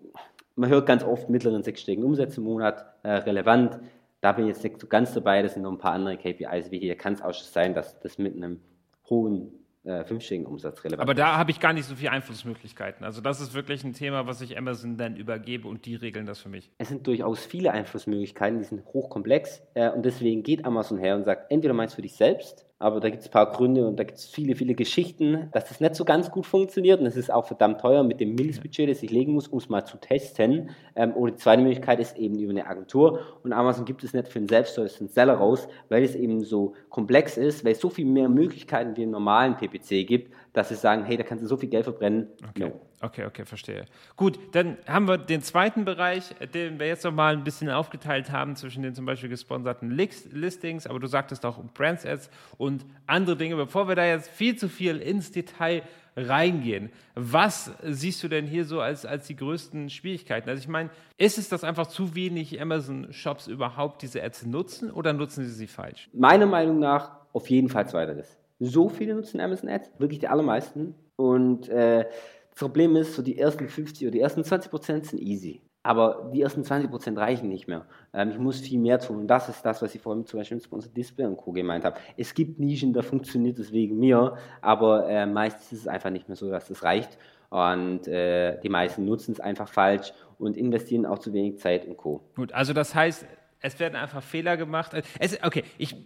man 0.54 0.70
hört 0.70 0.86
ganz 0.86 1.02
oft 1.02 1.28
mittleren 1.30 1.62
sechsstelligen 1.62 2.04
Umsätze 2.04 2.40
im 2.40 2.44
Monat 2.44 2.84
äh, 3.02 3.10
relevant. 3.12 3.78
Da 4.20 4.32
bin 4.32 4.44
ich 4.44 4.54
jetzt 4.54 4.62
nicht 4.62 4.80
so 4.80 4.86
ganz 4.86 5.12
dabei, 5.14 5.42
das 5.42 5.54
sind 5.54 5.62
noch 5.62 5.72
ein 5.72 5.78
paar 5.78 5.94
andere 5.94 6.16
KPIs 6.16 6.70
wie 6.70 6.78
hier. 6.78 6.94
Kann 6.94 7.14
es 7.14 7.22
auch 7.22 7.34
schon 7.34 7.46
sein, 7.46 7.74
dass 7.74 7.98
das 8.00 8.18
mit 8.18 8.36
einem 8.36 8.60
hohen 9.08 9.61
äh, 9.84 10.04
fünfstelligen 10.04 10.46
Umsatz 10.46 10.84
relevant. 10.84 11.02
Aber 11.02 11.14
da 11.14 11.36
habe 11.36 11.50
ich 11.50 11.60
gar 11.60 11.72
nicht 11.72 11.86
so 11.86 11.94
viele 11.94 12.12
Einflussmöglichkeiten. 12.12 13.04
Also 13.04 13.20
das 13.20 13.40
ist 13.40 13.54
wirklich 13.54 13.82
ein 13.84 13.94
Thema, 13.94 14.26
was 14.26 14.40
ich 14.40 14.56
Amazon 14.56 14.96
dann 14.96 15.16
übergebe 15.16 15.66
und 15.66 15.86
die 15.86 15.96
regeln 15.96 16.26
das 16.26 16.38
für 16.40 16.48
mich. 16.48 16.70
Es 16.78 16.88
sind 16.88 17.06
durchaus 17.06 17.44
viele 17.44 17.72
Einflussmöglichkeiten, 17.72 18.58
die 18.58 18.64
sind 18.64 18.84
hochkomplex 18.84 19.62
äh, 19.74 19.90
und 19.90 20.04
deswegen 20.04 20.42
geht 20.42 20.64
Amazon 20.64 20.98
her 20.98 21.16
und 21.16 21.24
sagt, 21.24 21.50
entweder 21.50 21.74
meinst 21.74 21.94
du 21.94 21.96
für 21.96 22.02
dich 22.02 22.14
selbst 22.14 22.66
aber 22.82 22.98
da 22.98 23.10
gibt 23.10 23.22
es 23.22 23.28
ein 23.28 23.32
paar 23.32 23.50
Gründe 23.52 23.86
und 23.86 23.96
da 23.96 24.04
gibt 24.04 24.18
es 24.18 24.26
viele, 24.26 24.56
viele 24.56 24.74
Geschichten, 24.74 25.48
dass 25.52 25.68
das 25.68 25.80
nicht 25.80 25.94
so 25.94 26.04
ganz 26.04 26.30
gut 26.30 26.46
funktioniert 26.46 27.00
und 27.00 27.06
es 27.06 27.16
ist 27.16 27.32
auch 27.32 27.46
verdammt 27.46 27.80
teuer 27.80 28.02
mit 28.02 28.18
dem 28.18 28.34
Mindestbudget, 28.34 28.90
das 28.90 29.02
ich 29.02 29.10
legen 29.10 29.32
muss, 29.32 29.46
um 29.46 29.58
es 29.58 29.68
mal 29.68 29.84
zu 29.84 29.98
testen. 29.98 30.70
Ähm, 30.96 31.14
oder 31.14 31.32
die 31.32 31.38
zweite 31.38 31.62
Möglichkeit 31.62 32.00
ist 32.00 32.16
eben 32.18 32.38
über 32.40 32.50
eine 32.50 32.66
Agentur 32.66 33.20
und 33.44 33.52
Amazon 33.52 33.84
gibt 33.84 34.02
es 34.02 34.12
nicht 34.12 34.26
für 34.26 34.40
einen 34.40 34.48
Selbst- 34.48 34.78
oder 34.78 34.90
einen 34.98 35.08
Seller 35.08 35.34
raus, 35.34 35.68
weil 35.88 36.02
es 36.02 36.16
eben 36.16 36.42
so 36.42 36.74
komplex 36.88 37.36
ist, 37.36 37.64
weil 37.64 37.72
es 37.72 37.80
so 37.80 37.88
viel 37.88 38.06
mehr 38.06 38.28
Möglichkeiten 38.28 38.96
wie 38.96 39.04
im 39.04 39.10
normalen 39.10 39.56
PPC 39.56 40.04
gibt, 40.04 40.34
dass 40.52 40.68
sie 40.68 40.74
sagen, 40.74 41.04
hey, 41.04 41.16
da 41.16 41.22
kannst 41.22 41.44
du 41.44 41.48
so 41.48 41.56
viel 41.56 41.68
Geld 41.68 41.84
verbrennen. 41.84 42.28
Okay. 42.50 42.64
No. 42.64 42.80
Okay, 43.04 43.24
okay, 43.26 43.44
verstehe. 43.44 43.84
Gut, 44.14 44.38
dann 44.52 44.76
haben 44.86 45.08
wir 45.08 45.18
den 45.18 45.42
zweiten 45.42 45.84
Bereich, 45.84 46.36
den 46.54 46.78
wir 46.78 46.86
jetzt 46.86 47.02
nochmal 47.02 47.34
ein 47.34 47.42
bisschen 47.42 47.68
aufgeteilt 47.68 48.30
haben 48.30 48.54
zwischen 48.54 48.84
den 48.84 48.94
zum 48.94 49.06
Beispiel 49.06 49.28
gesponserten 49.28 49.90
Listings, 49.90 50.86
aber 50.86 51.00
du 51.00 51.08
sagtest 51.08 51.44
auch 51.44 51.58
Brands 51.74 52.06
Ads 52.06 52.30
und 52.58 52.86
andere 53.08 53.36
Dinge. 53.36 53.56
Bevor 53.56 53.88
wir 53.88 53.96
da 53.96 54.06
jetzt 54.06 54.30
viel 54.30 54.54
zu 54.54 54.68
viel 54.68 54.98
ins 54.98 55.32
Detail 55.32 55.82
reingehen, 56.16 56.90
was 57.16 57.72
siehst 57.82 58.22
du 58.22 58.28
denn 58.28 58.46
hier 58.46 58.64
so 58.64 58.80
als, 58.80 59.04
als 59.04 59.26
die 59.26 59.34
größten 59.34 59.90
Schwierigkeiten? 59.90 60.48
Also 60.48 60.60
ich 60.60 60.68
meine, 60.68 60.90
ist 61.18 61.38
es 61.38 61.48
das 61.48 61.64
einfach 61.64 61.88
zu 61.88 62.14
wenig 62.14 62.60
Amazon-Shops 62.62 63.48
überhaupt 63.48 64.02
diese 64.02 64.22
Ads 64.22 64.46
nutzen 64.46 64.92
oder 64.92 65.12
nutzen 65.12 65.44
sie 65.44 65.52
sie 65.52 65.66
falsch? 65.66 66.08
Meiner 66.12 66.46
Meinung 66.46 66.78
nach 66.78 67.10
auf 67.32 67.50
jeden 67.50 67.68
Fall 67.68 67.88
zweiteres. 67.88 68.38
So 68.60 68.88
viele 68.88 69.16
nutzen 69.16 69.40
Amazon 69.40 69.68
Ads, 69.68 69.90
wirklich 69.98 70.20
die 70.20 70.28
allermeisten. 70.28 70.94
Und 71.16 71.68
äh, 71.68 72.06
das 72.52 72.58
Problem 72.58 72.96
ist, 72.96 73.14
so 73.14 73.22
die 73.22 73.38
ersten 73.38 73.66
50 73.68 74.06
oder 74.06 74.12
die 74.12 74.20
ersten 74.20 74.44
20 74.44 74.70
Prozent 74.70 75.06
sind 75.06 75.20
easy. 75.20 75.62
Aber 75.82 76.30
die 76.32 76.42
ersten 76.42 76.62
20 76.62 76.90
Prozent 76.90 77.18
reichen 77.18 77.48
nicht 77.48 77.66
mehr. 77.66 77.86
Ähm, 78.12 78.30
ich 78.30 78.38
muss 78.38 78.60
viel 78.60 78.78
mehr 78.78 79.00
tun. 79.00 79.16
Und 79.20 79.26
das 79.26 79.48
ist 79.48 79.62
das, 79.62 79.82
was 79.82 79.94
ich 79.94 80.00
vorhin 80.00 80.26
zum 80.26 80.38
Beispiel 80.38 80.56
mit 80.56 80.64
Sponsor 80.64 80.92
Display 80.92 81.26
und 81.26 81.36
Co. 81.36 81.50
gemeint 81.50 81.84
habe. 81.84 81.98
Es 82.16 82.34
gibt 82.34 82.60
Nischen, 82.60 82.92
da 82.92 83.02
funktioniert 83.02 83.58
es 83.58 83.72
wegen 83.72 83.98
mir, 83.98 84.36
aber 84.60 85.08
äh, 85.08 85.26
meistens 85.26 85.72
ist 85.72 85.80
es 85.80 85.88
einfach 85.88 86.10
nicht 86.10 86.28
mehr 86.28 86.36
so, 86.36 86.50
dass 86.50 86.68
das 86.68 86.84
reicht. 86.84 87.18
Und 87.48 88.06
äh, 88.06 88.60
die 88.60 88.68
meisten 88.68 89.04
nutzen 89.04 89.32
es 89.32 89.40
einfach 89.40 89.68
falsch 89.68 90.12
und 90.38 90.56
investieren 90.56 91.04
auch 91.04 91.18
zu 91.18 91.32
wenig 91.32 91.58
Zeit 91.58 91.86
und 91.86 91.96
Co. 91.96 92.22
Gut, 92.36 92.52
also 92.52 92.72
das 92.72 92.94
heißt, 92.94 93.26
es 93.60 93.80
werden 93.80 93.96
einfach 93.96 94.22
Fehler 94.22 94.56
gemacht. 94.56 94.92
Es, 95.18 95.42
okay, 95.42 95.64
ich, 95.78 95.96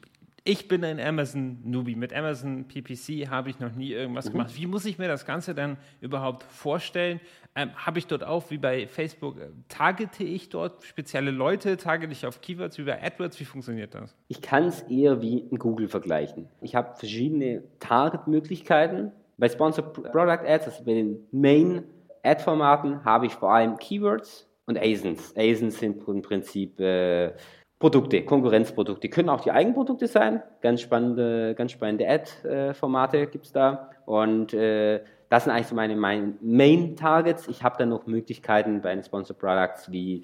ich 0.46 0.68
bin 0.68 0.84
ein 0.84 1.00
Amazon-Newbie. 1.00 1.96
Mit 1.96 2.14
Amazon 2.14 2.66
PPC 2.68 3.28
habe 3.28 3.50
ich 3.50 3.58
noch 3.58 3.74
nie 3.74 3.92
irgendwas 3.92 4.26
mhm. 4.26 4.32
gemacht. 4.32 4.52
Wie 4.56 4.66
muss 4.66 4.84
ich 4.84 4.96
mir 4.96 5.08
das 5.08 5.26
Ganze 5.26 5.54
dann 5.54 5.76
überhaupt 6.00 6.44
vorstellen? 6.44 7.20
Ähm, 7.56 7.70
habe 7.74 7.98
ich 7.98 8.06
dort 8.06 8.22
auch, 8.22 8.50
wie 8.50 8.58
bei 8.58 8.86
Facebook, 8.86 9.38
äh, 9.38 9.48
targete 9.68 10.22
ich 10.22 10.48
dort 10.48 10.84
spezielle 10.84 11.32
Leute? 11.32 11.76
Targete 11.76 12.12
ich 12.12 12.26
auf 12.26 12.40
Keywords 12.40 12.78
wie 12.78 12.84
bei 12.84 13.02
AdWords? 13.02 13.40
Wie 13.40 13.44
funktioniert 13.44 13.94
das? 13.94 14.14
Ich 14.28 14.40
kann 14.40 14.64
es 14.64 14.82
eher 14.82 15.20
wie 15.20 15.38
in 15.38 15.58
Google 15.58 15.88
vergleichen. 15.88 16.48
Ich 16.60 16.76
habe 16.76 16.94
verschiedene 16.96 17.64
Target-Möglichkeiten. 17.80 19.12
Bei 19.38 19.48
Sponsored 19.48 19.92
Product 19.92 20.46
Ads, 20.46 20.66
also 20.66 20.84
bei 20.84 20.94
den 20.94 21.26
Main 21.32 21.82
Ad-Formaten, 22.22 23.04
habe 23.04 23.26
ich 23.26 23.34
vor 23.34 23.52
allem 23.52 23.76
Keywords 23.78 24.48
und 24.66 24.78
ASINs. 24.78 25.34
ASINs 25.36 25.78
sind 25.78 26.06
im 26.06 26.22
Prinzip 26.22 26.78
äh, 26.80 27.32
Produkte, 27.78 28.24
Konkurrenzprodukte, 28.24 29.10
können 29.10 29.28
auch 29.28 29.42
die 29.42 29.50
Eigenprodukte 29.50 30.06
sein. 30.06 30.42
Ganz 30.62 30.80
spannende, 30.80 31.54
ganz 31.54 31.72
spannende 31.72 32.08
Ad-Formate 32.08 33.26
gibt 33.26 33.44
es 33.44 33.52
da. 33.52 33.90
Und 34.06 34.54
äh, 34.54 35.00
das 35.28 35.44
sind 35.44 35.52
eigentlich 35.52 35.66
so 35.66 35.74
meine, 35.74 35.96
meine 35.96 36.34
Main-Targets. 36.40 37.48
Ich 37.48 37.62
habe 37.62 37.76
dann 37.78 37.90
noch 37.90 38.06
Möglichkeiten 38.06 38.80
bei 38.80 38.94
den 38.94 39.02
Sponsor 39.02 39.36
Products 39.36 39.90
wie, 39.90 40.22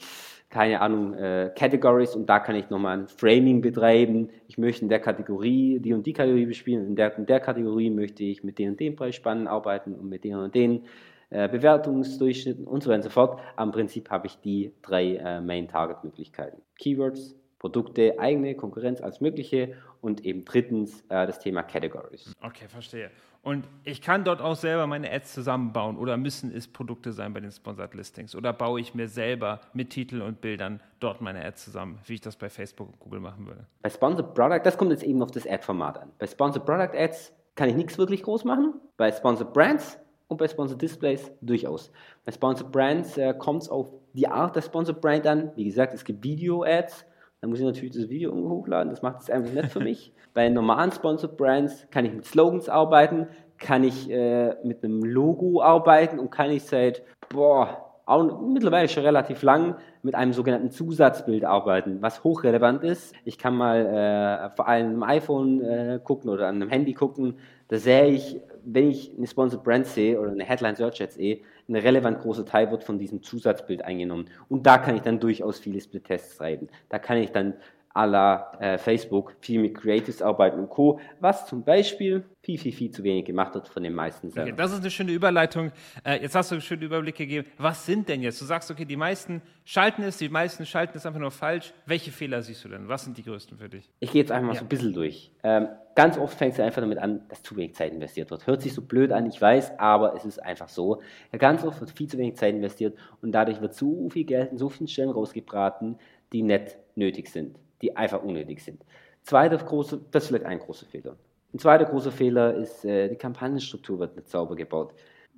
keine 0.48 0.80
Ahnung, 0.80 1.12
äh, 1.14 1.50
Categories 1.54 2.14
und 2.14 2.26
da 2.26 2.38
kann 2.38 2.56
ich 2.56 2.70
nochmal 2.70 3.00
ein 3.00 3.08
Framing 3.08 3.60
betreiben. 3.60 4.30
Ich 4.48 4.56
möchte 4.58 4.82
in 4.82 4.88
der 4.88 5.00
Kategorie 5.00 5.78
die 5.80 5.92
und 5.92 6.06
die 6.06 6.12
Kategorie 6.12 6.46
bespielen. 6.46 6.86
In 6.86 6.96
der, 6.96 7.16
in 7.18 7.26
der 7.26 7.40
Kategorie 7.40 7.90
möchte 7.90 8.22
ich 8.22 8.44
mit 8.44 8.58
den 8.58 8.70
und 8.70 8.80
den 8.80 8.96
Preisspannen 8.96 9.46
arbeiten 9.46 9.94
und 9.94 10.08
mit 10.08 10.24
den 10.24 10.36
und 10.36 10.54
den 10.54 10.84
äh, 11.30 11.48
Bewertungsdurchschnitten 11.48 12.66
und 12.66 12.82
so 12.82 12.90
weiter 12.90 12.98
und 12.98 13.02
so 13.04 13.10
fort. 13.10 13.40
Am 13.56 13.72
Prinzip 13.72 14.10
habe 14.10 14.26
ich 14.26 14.38
die 14.38 14.72
drei 14.82 15.16
äh, 15.16 15.40
Main-Target-Möglichkeiten. 15.40 16.62
Keywords, 16.78 17.34
Produkte, 17.62 18.18
eigene 18.18 18.56
Konkurrenz 18.56 19.00
als 19.00 19.20
mögliche 19.20 19.76
und 20.00 20.24
eben 20.24 20.44
drittens 20.44 21.02
äh, 21.02 21.28
das 21.28 21.38
Thema 21.38 21.62
Categories. 21.62 22.34
Okay, 22.42 22.66
verstehe. 22.66 23.08
Und 23.40 23.68
ich 23.84 24.02
kann 24.02 24.24
dort 24.24 24.40
auch 24.40 24.56
selber 24.56 24.88
meine 24.88 25.08
Ads 25.12 25.32
zusammenbauen 25.32 25.96
oder 25.96 26.16
müssen 26.16 26.52
es 26.52 26.66
Produkte 26.66 27.12
sein 27.12 27.32
bei 27.32 27.38
den 27.38 27.52
Sponsored 27.52 27.94
Listings 27.94 28.34
oder 28.34 28.52
baue 28.52 28.80
ich 28.80 28.96
mir 28.96 29.06
selber 29.06 29.60
mit 29.74 29.90
Titeln 29.90 30.22
und 30.22 30.40
Bildern 30.40 30.80
dort 30.98 31.20
meine 31.20 31.44
Ads 31.44 31.66
zusammen, 31.66 32.00
wie 32.04 32.14
ich 32.14 32.20
das 32.20 32.34
bei 32.34 32.50
Facebook 32.50 32.88
und 32.88 32.98
Google 32.98 33.20
machen 33.20 33.46
würde. 33.46 33.64
Bei 33.80 33.90
Sponsored 33.90 34.34
Product, 34.34 34.60
das 34.64 34.76
kommt 34.76 34.90
jetzt 34.90 35.04
eben 35.04 35.22
auf 35.22 35.30
das 35.30 35.46
Ad-Format 35.46 35.98
an. 35.98 36.10
Bei 36.18 36.26
Sponsored 36.26 36.66
Product 36.66 36.98
Ads 36.98 37.32
kann 37.54 37.68
ich 37.68 37.76
nichts 37.76 37.96
wirklich 37.96 38.24
groß 38.24 38.44
machen. 38.44 38.74
Bei 38.96 39.12
Sponsored 39.12 39.52
Brands 39.52 40.00
und 40.26 40.38
bei 40.38 40.48
Sponsored 40.48 40.82
Displays 40.82 41.30
durchaus. 41.40 41.92
Bei 42.24 42.32
Sponsored 42.32 42.72
Brands 42.72 43.16
äh, 43.18 43.34
kommt 43.38 43.62
es 43.62 43.68
auf 43.68 43.88
die 44.14 44.26
Art 44.26 44.56
der 44.56 44.62
Sponsored 44.62 45.00
Brand 45.00 45.28
an. 45.28 45.52
Wie 45.54 45.64
gesagt, 45.64 45.94
es 45.94 46.04
gibt 46.04 46.24
Video-Ads, 46.24 47.06
dann 47.42 47.50
muss 47.50 47.58
ich 47.58 47.64
natürlich 47.64 47.94
das 47.94 48.08
Video 48.08 48.30
irgendwo 48.30 48.50
hochladen. 48.50 48.90
Das 48.90 49.02
macht 49.02 49.20
es 49.20 49.28
einfach 49.28 49.52
nicht 49.52 49.72
für 49.72 49.80
mich. 49.80 50.12
Bei 50.34 50.48
normalen 50.48 50.92
Sponsored 50.92 51.36
Brands 51.36 51.88
kann 51.90 52.04
ich 52.04 52.14
mit 52.14 52.24
Slogans 52.24 52.68
arbeiten, 52.68 53.26
kann 53.58 53.82
ich 53.82 54.08
äh, 54.08 54.54
mit 54.64 54.84
einem 54.84 55.02
Logo 55.02 55.60
arbeiten 55.60 56.20
und 56.20 56.30
kann 56.30 56.50
ich 56.50 56.62
seit, 56.62 57.02
boah, 57.28 57.90
auch 58.06 58.40
mittlerweile 58.40 58.88
schon 58.88 59.02
relativ 59.02 59.42
lang 59.42 59.74
mit 60.02 60.14
einem 60.14 60.32
sogenannten 60.32 60.70
Zusatzbild 60.70 61.44
arbeiten, 61.44 62.00
was 62.00 62.22
hochrelevant 62.22 62.84
ist. 62.84 63.12
Ich 63.24 63.38
kann 63.38 63.56
mal 63.56 63.86
äh, 63.86 64.56
vor 64.56 64.68
allem 64.68 65.02
am 65.02 65.02
iPhone 65.02 65.62
äh, 65.62 66.00
gucken 66.02 66.30
oder 66.30 66.46
an 66.46 66.56
einem 66.56 66.70
Handy 66.70 66.94
gucken. 66.94 67.38
Da 67.68 67.78
sehe 67.78 68.06
ich, 68.06 68.40
wenn 68.64 68.90
ich 68.90 69.12
eine 69.16 69.26
Sponsored 69.26 69.64
Brand 69.64 69.86
sehe 69.86 70.20
oder 70.20 70.30
eine 70.30 70.44
Headline 70.44 70.76
Search 70.76 70.98
jetzt 70.98 71.16
sehe, 71.16 71.40
ein 71.68 71.76
relevant 71.76 72.20
großer 72.20 72.44
Teil 72.44 72.70
wird 72.70 72.84
von 72.84 72.98
diesem 72.98 73.22
Zusatzbild 73.22 73.82
eingenommen. 73.82 74.26
Und 74.48 74.66
da 74.66 74.78
kann 74.78 74.96
ich 74.96 75.02
dann 75.02 75.20
durchaus 75.20 75.58
viele 75.58 75.80
Split-Tests 75.80 76.36
schreiben. 76.36 76.68
Da 76.88 76.98
kann 76.98 77.18
ich 77.18 77.32
dann 77.32 77.54
la 77.94 78.52
äh, 78.58 78.78
Facebook 78.78 79.34
viel 79.40 79.60
mit 79.60 79.76
Creatives 79.76 80.22
arbeiten 80.22 80.58
und 80.58 80.70
Co., 80.70 81.00
was 81.20 81.46
zum 81.46 81.64
Beispiel 81.64 82.24
viel, 82.42 82.58
viel, 82.58 82.72
viel 82.72 82.90
zu 82.90 83.04
wenig 83.04 83.24
gemacht 83.24 83.54
wird 83.54 83.68
von 83.68 83.82
den 83.82 83.94
meisten 83.94 84.30
selber. 84.30 84.48
Okay, 84.48 84.56
das 84.56 84.72
ist 84.72 84.80
eine 84.80 84.90
schöne 84.90 85.12
Überleitung. 85.12 85.70
Äh, 86.04 86.20
jetzt 86.22 86.34
hast 86.34 86.50
du 86.50 86.56
einen 86.56 86.62
schönen 86.62 86.82
Überblick 86.82 87.14
gegeben. 87.14 87.46
Was 87.58 87.86
sind 87.86 88.08
denn 88.08 88.20
jetzt? 88.20 88.40
Du 88.40 88.44
sagst, 88.44 88.70
okay, 88.70 88.84
die 88.84 88.96
meisten 88.96 89.42
schalten 89.64 90.02
es, 90.02 90.16
die 90.18 90.28
meisten 90.28 90.66
schalten 90.66 90.96
es 90.96 91.06
einfach 91.06 91.20
nur 91.20 91.30
falsch. 91.30 91.72
Welche 91.86 92.10
Fehler 92.10 92.42
siehst 92.42 92.64
du 92.64 92.68
denn? 92.68 92.88
Was 92.88 93.04
sind 93.04 93.16
die 93.16 93.22
größten 93.22 93.58
für 93.58 93.68
dich? 93.68 93.88
Ich 94.00 94.10
gehe 94.10 94.22
jetzt 94.22 94.32
einfach 94.32 94.48
mal 94.48 94.54
ja. 94.54 94.60
so 94.60 94.64
ein 94.64 94.68
bisschen 94.68 94.92
durch. 94.92 95.30
Ähm, 95.44 95.68
ganz 95.94 96.18
oft 96.18 96.36
fängt 96.36 96.54
es 96.54 96.60
einfach 96.60 96.80
damit 96.80 96.98
an, 96.98 97.22
dass 97.28 97.42
zu 97.42 97.54
wenig 97.56 97.74
Zeit 97.74 97.92
investiert 97.92 98.30
wird. 98.30 98.46
Hört 98.46 98.62
sich 98.62 98.74
so 98.74 98.82
blöd 98.82 99.12
an, 99.12 99.26
ich 99.26 99.40
weiß, 99.40 99.78
aber 99.78 100.14
es 100.16 100.24
ist 100.24 100.42
einfach 100.42 100.68
so. 100.68 101.00
Ja, 101.30 101.38
ganz 101.38 101.62
oft 101.64 101.80
wird 101.80 101.90
viel 101.90 102.08
zu 102.08 102.18
wenig 102.18 102.36
Zeit 102.36 102.54
investiert 102.54 102.98
und 103.20 103.32
dadurch 103.32 103.60
wird 103.60 103.74
so 103.74 104.08
viel 104.10 104.24
Geld 104.24 104.50
in 104.50 104.58
so 104.58 104.68
vielen 104.68 104.88
Stellen 104.88 105.10
rausgebraten, 105.10 105.98
die 106.32 106.42
nicht 106.42 106.78
nötig 106.96 107.28
sind 107.28 107.56
die 107.82 107.96
einfach 107.96 108.22
unnötig 108.22 108.62
sind. 108.62 108.84
Zweiter 109.22 109.56
große, 109.56 110.00
das 110.10 110.24
ist 110.24 110.28
vielleicht 110.28 110.46
ein 110.46 110.58
großer 110.58 110.86
Fehler. 110.86 111.16
Ein 111.52 111.58
zweiter 111.58 111.84
großer 111.84 112.12
Fehler 112.12 112.54
ist, 112.54 112.84
äh, 112.84 113.08
die 113.08 113.16
Kampagnenstruktur 113.16 113.98
wird 113.98 114.16
nicht 114.16 114.28
sauber 114.28 114.56
gebaut. 114.56 114.94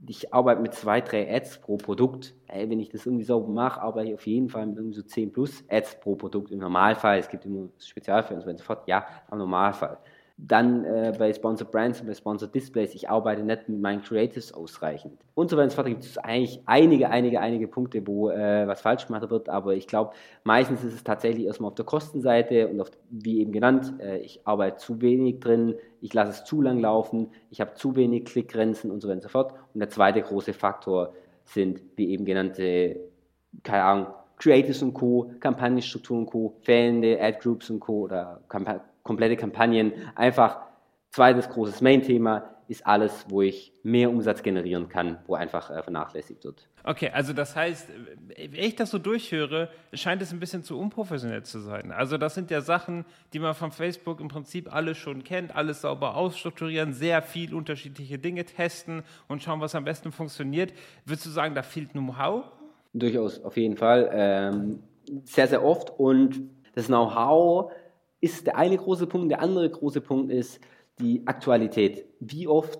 Ich 0.07 0.33
arbeite 0.33 0.61
mit 0.61 0.75
zwei, 0.75 1.01
drei 1.01 1.35
Ads 1.35 1.61
pro 1.61 1.77
Produkt. 1.77 2.35
Ey, 2.47 2.69
wenn 2.69 2.79
ich 2.81 2.91
das 2.91 3.07
irgendwie 3.07 3.25
sauber 3.25 3.49
mache, 3.49 3.81
arbeite 3.81 4.09
ich 4.09 4.15
auf 4.15 4.27
jeden 4.27 4.49
Fall 4.49 4.67
mit 4.67 4.77
irgendwie 4.77 4.97
so 4.97 5.03
10 5.03 5.33
plus 5.33 5.65
Ads 5.69 6.01
pro 6.01 6.15
Produkt 6.15 6.51
im 6.51 6.59
Normalfall. 6.59 7.19
Es 7.19 7.29
gibt 7.29 7.45
immer 7.47 7.69
Spezialfälle 7.79 8.37
und 8.37 8.43
so 8.43 8.47
weiter 8.47 8.53
und 8.53 8.59
so 8.59 8.65
fort. 8.65 8.87
Ja, 8.87 9.07
im 9.31 9.39
Normalfall. 9.39 9.99
Dann 10.37 10.85
äh, 10.85 11.15
bei 11.17 11.33
Sponsored 11.33 11.71
Brands 11.71 12.01
und 12.01 12.09
bei 12.09 12.15
Sponsored 12.15 12.53
Displays, 12.53 12.93
ich 12.95 13.09
arbeite 13.09 13.43
nicht 13.43 13.69
mit 13.69 13.81
meinen 13.81 14.03
Creatives 14.03 14.53
ausreichend. 14.53 15.21
Und 15.35 15.49
so 15.49 15.57
weiter 15.57 15.65
und 15.65 15.71
so 15.71 15.77
fort. 15.77 15.87
Da 15.87 15.91
gibt 15.91 16.05
es 16.05 16.19
eigentlich 16.19 16.61
einige, 16.67 17.09
einige, 17.09 17.41
einige 17.41 17.69
Punkte, 17.69 18.05
wo 18.05 18.31
äh, 18.31 18.67
was 18.67 18.81
falsch 18.81 19.07
gemacht 19.07 19.31
wird. 19.31 19.49
Aber 19.49 19.75
ich 19.75 19.87
glaube, 19.87 20.13
meistens 20.43 20.83
ist 20.83 20.93
es 20.93 21.05
tatsächlich 21.05 21.47
erstmal 21.47 21.69
auf 21.69 21.77
der 21.77 21.85
Kostenseite 21.85 22.67
und 22.67 22.81
auf, 22.81 22.91
wie 23.11 23.41
eben 23.41 23.53
genannt, 23.53 23.95
äh, 24.01 24.19
ich 24.19 24.41
arbeite 24.45 24.79
zu 24.79 25.01
wenig 25.01 25.39
drin, 25.39 25.77
ich 26.01 26.13
lasse 26.13 26.33
es 26.33 26.45
zu 26.45 26.61
lang 26.61 26.81
laufen, 26.81 27.29
ich 27.51 27.61
habe 27.61 27.75
zu 27.75 27.95
wenig 27.95 28.25
Klickgrenzen 28.25 28.91
und 28.91 29.03
so 29.03 29.09
weiter 29.09 29.19
und 29.19 29.23
so 29.23 29.29
fort. 29.29 29.53
Und 29.73 29.81
der 29.81 29.91
zweite 29.91 30.21
große 30.21 30.53
Faktor 30.53 31.15
sind, 31.45 31.81
wie 31.95 32.11
eben 32.11 32.25
genannte, 32.25 32.97
keine 33.63 33.85
Ahnung, 33.85 34.07
Creatives 34.39 34.83
und 34.83 34.95
Co., 34.95 35.31
Kampagnenstruktur 35.39 36.19
und 36.19 36.27
Co., 36.27 36.57
fehlende 36.63 37.21
Ad-Groups 37.21 37.71
und 37.71 37.79
Co. 37.79 38.01
oder 38.01 38.41
Kampagnen 38.49 38.94
komplette 39.05 39.37
Kampagnen. 39.37 39.93
Einfach 40.17 40.59
zweites 41.11 41.49
großes 41.49 41.81
Main-Thema 41.81 42.51
ist 42.67 42.87
alles, 42.87 43.27
wo 43.29 43.43
ich 43.43 43.73
mehr 43.83 44.11
Umsatz 44.11 44.43
generieren 44.43 44.89
kann, 44.89 45.19
wo 45.27 45.35
einfach 45.35 45.71
äh, 45.71 45.83
vernachlässigt 45.83 46.45
wird. 46.45 46.67
Okay, 46.83 47.11
also 47.13 47.33
das 47.33 47.55
heißt, 47.55 47.89
wenn 48.37 48.55
ich 48.55 48.75
das 48.77 48.91
so 48.91 48.99
durchhöre, 48.99 49.69
scheint 49.93 50.23
es 50.23 50.33
ein 50.33 50.41
bisschen 50.41 50.63
zu 50.63 50.79
unprofessionell 50.79 51.43
zu 51.43 51.61
sein. 51.61 51.93
Also 51.93 52.19
das 52.19 52.35
sind 52.35 52.51
ja 52.51 52.63
Sachen, 52.63 53.05
die 53.33 53.39
man 53.39 53.55
von 53.55 53.71
Facebook 53.71 54.21
im 54.21 54.29
Prinzip 54.29 54.75
alles 54.75 54.97
schon 54.97 55.25
kennt, 55.25 55.55
alles 55.55 55.83
sauber 55.83 56.17
ausstrukturieren, 56.17 56.95
sehr 56.95 57.23
viel 57.23 57.55
unterschiedliche 57.55 58.19
Dinge 58.19 58.45
testen 58.45 59.03
und 59.29 59.43
schauen, 59.43 59.61
was 59.61 59.75
am 59.75 59.85
besten 59.85 60.11
funktioniert. 60.11 60.73
Würdest 61.05 61.27
du 61.27 61.31
sagen, 61.31 61.55
da 61.55 61.63
fehlt 61.63 61.93
Know-how? 61.93 62.45
Durchaus, 62.95 63.43
auf 63.45 63.57
jeden 63.57 63.77
Fall. 63.77 64.09
Ähm, 64.13 64.83
sehr, 65.25 65.49
sehr 65.49 65.63
oft 65.63 65.91
und 65.91 66.41
das 66.75 66.87
Know-how 66.87 67.73
ist 68.25 68.47
der 68.47 68.57
eine 68.57 68.79
große 68.79 69.07
Punkt. 69.07 69.31
Der 69.31 69.43
andere 69.43 69.69
große 69.69 70.01
Punkt 70.01 70.33
ist 70.33 70.59
die 70.99 71.23
Aktualität. 71.27 72.07
Wie 72.21 72.49
oft 72.49 72.79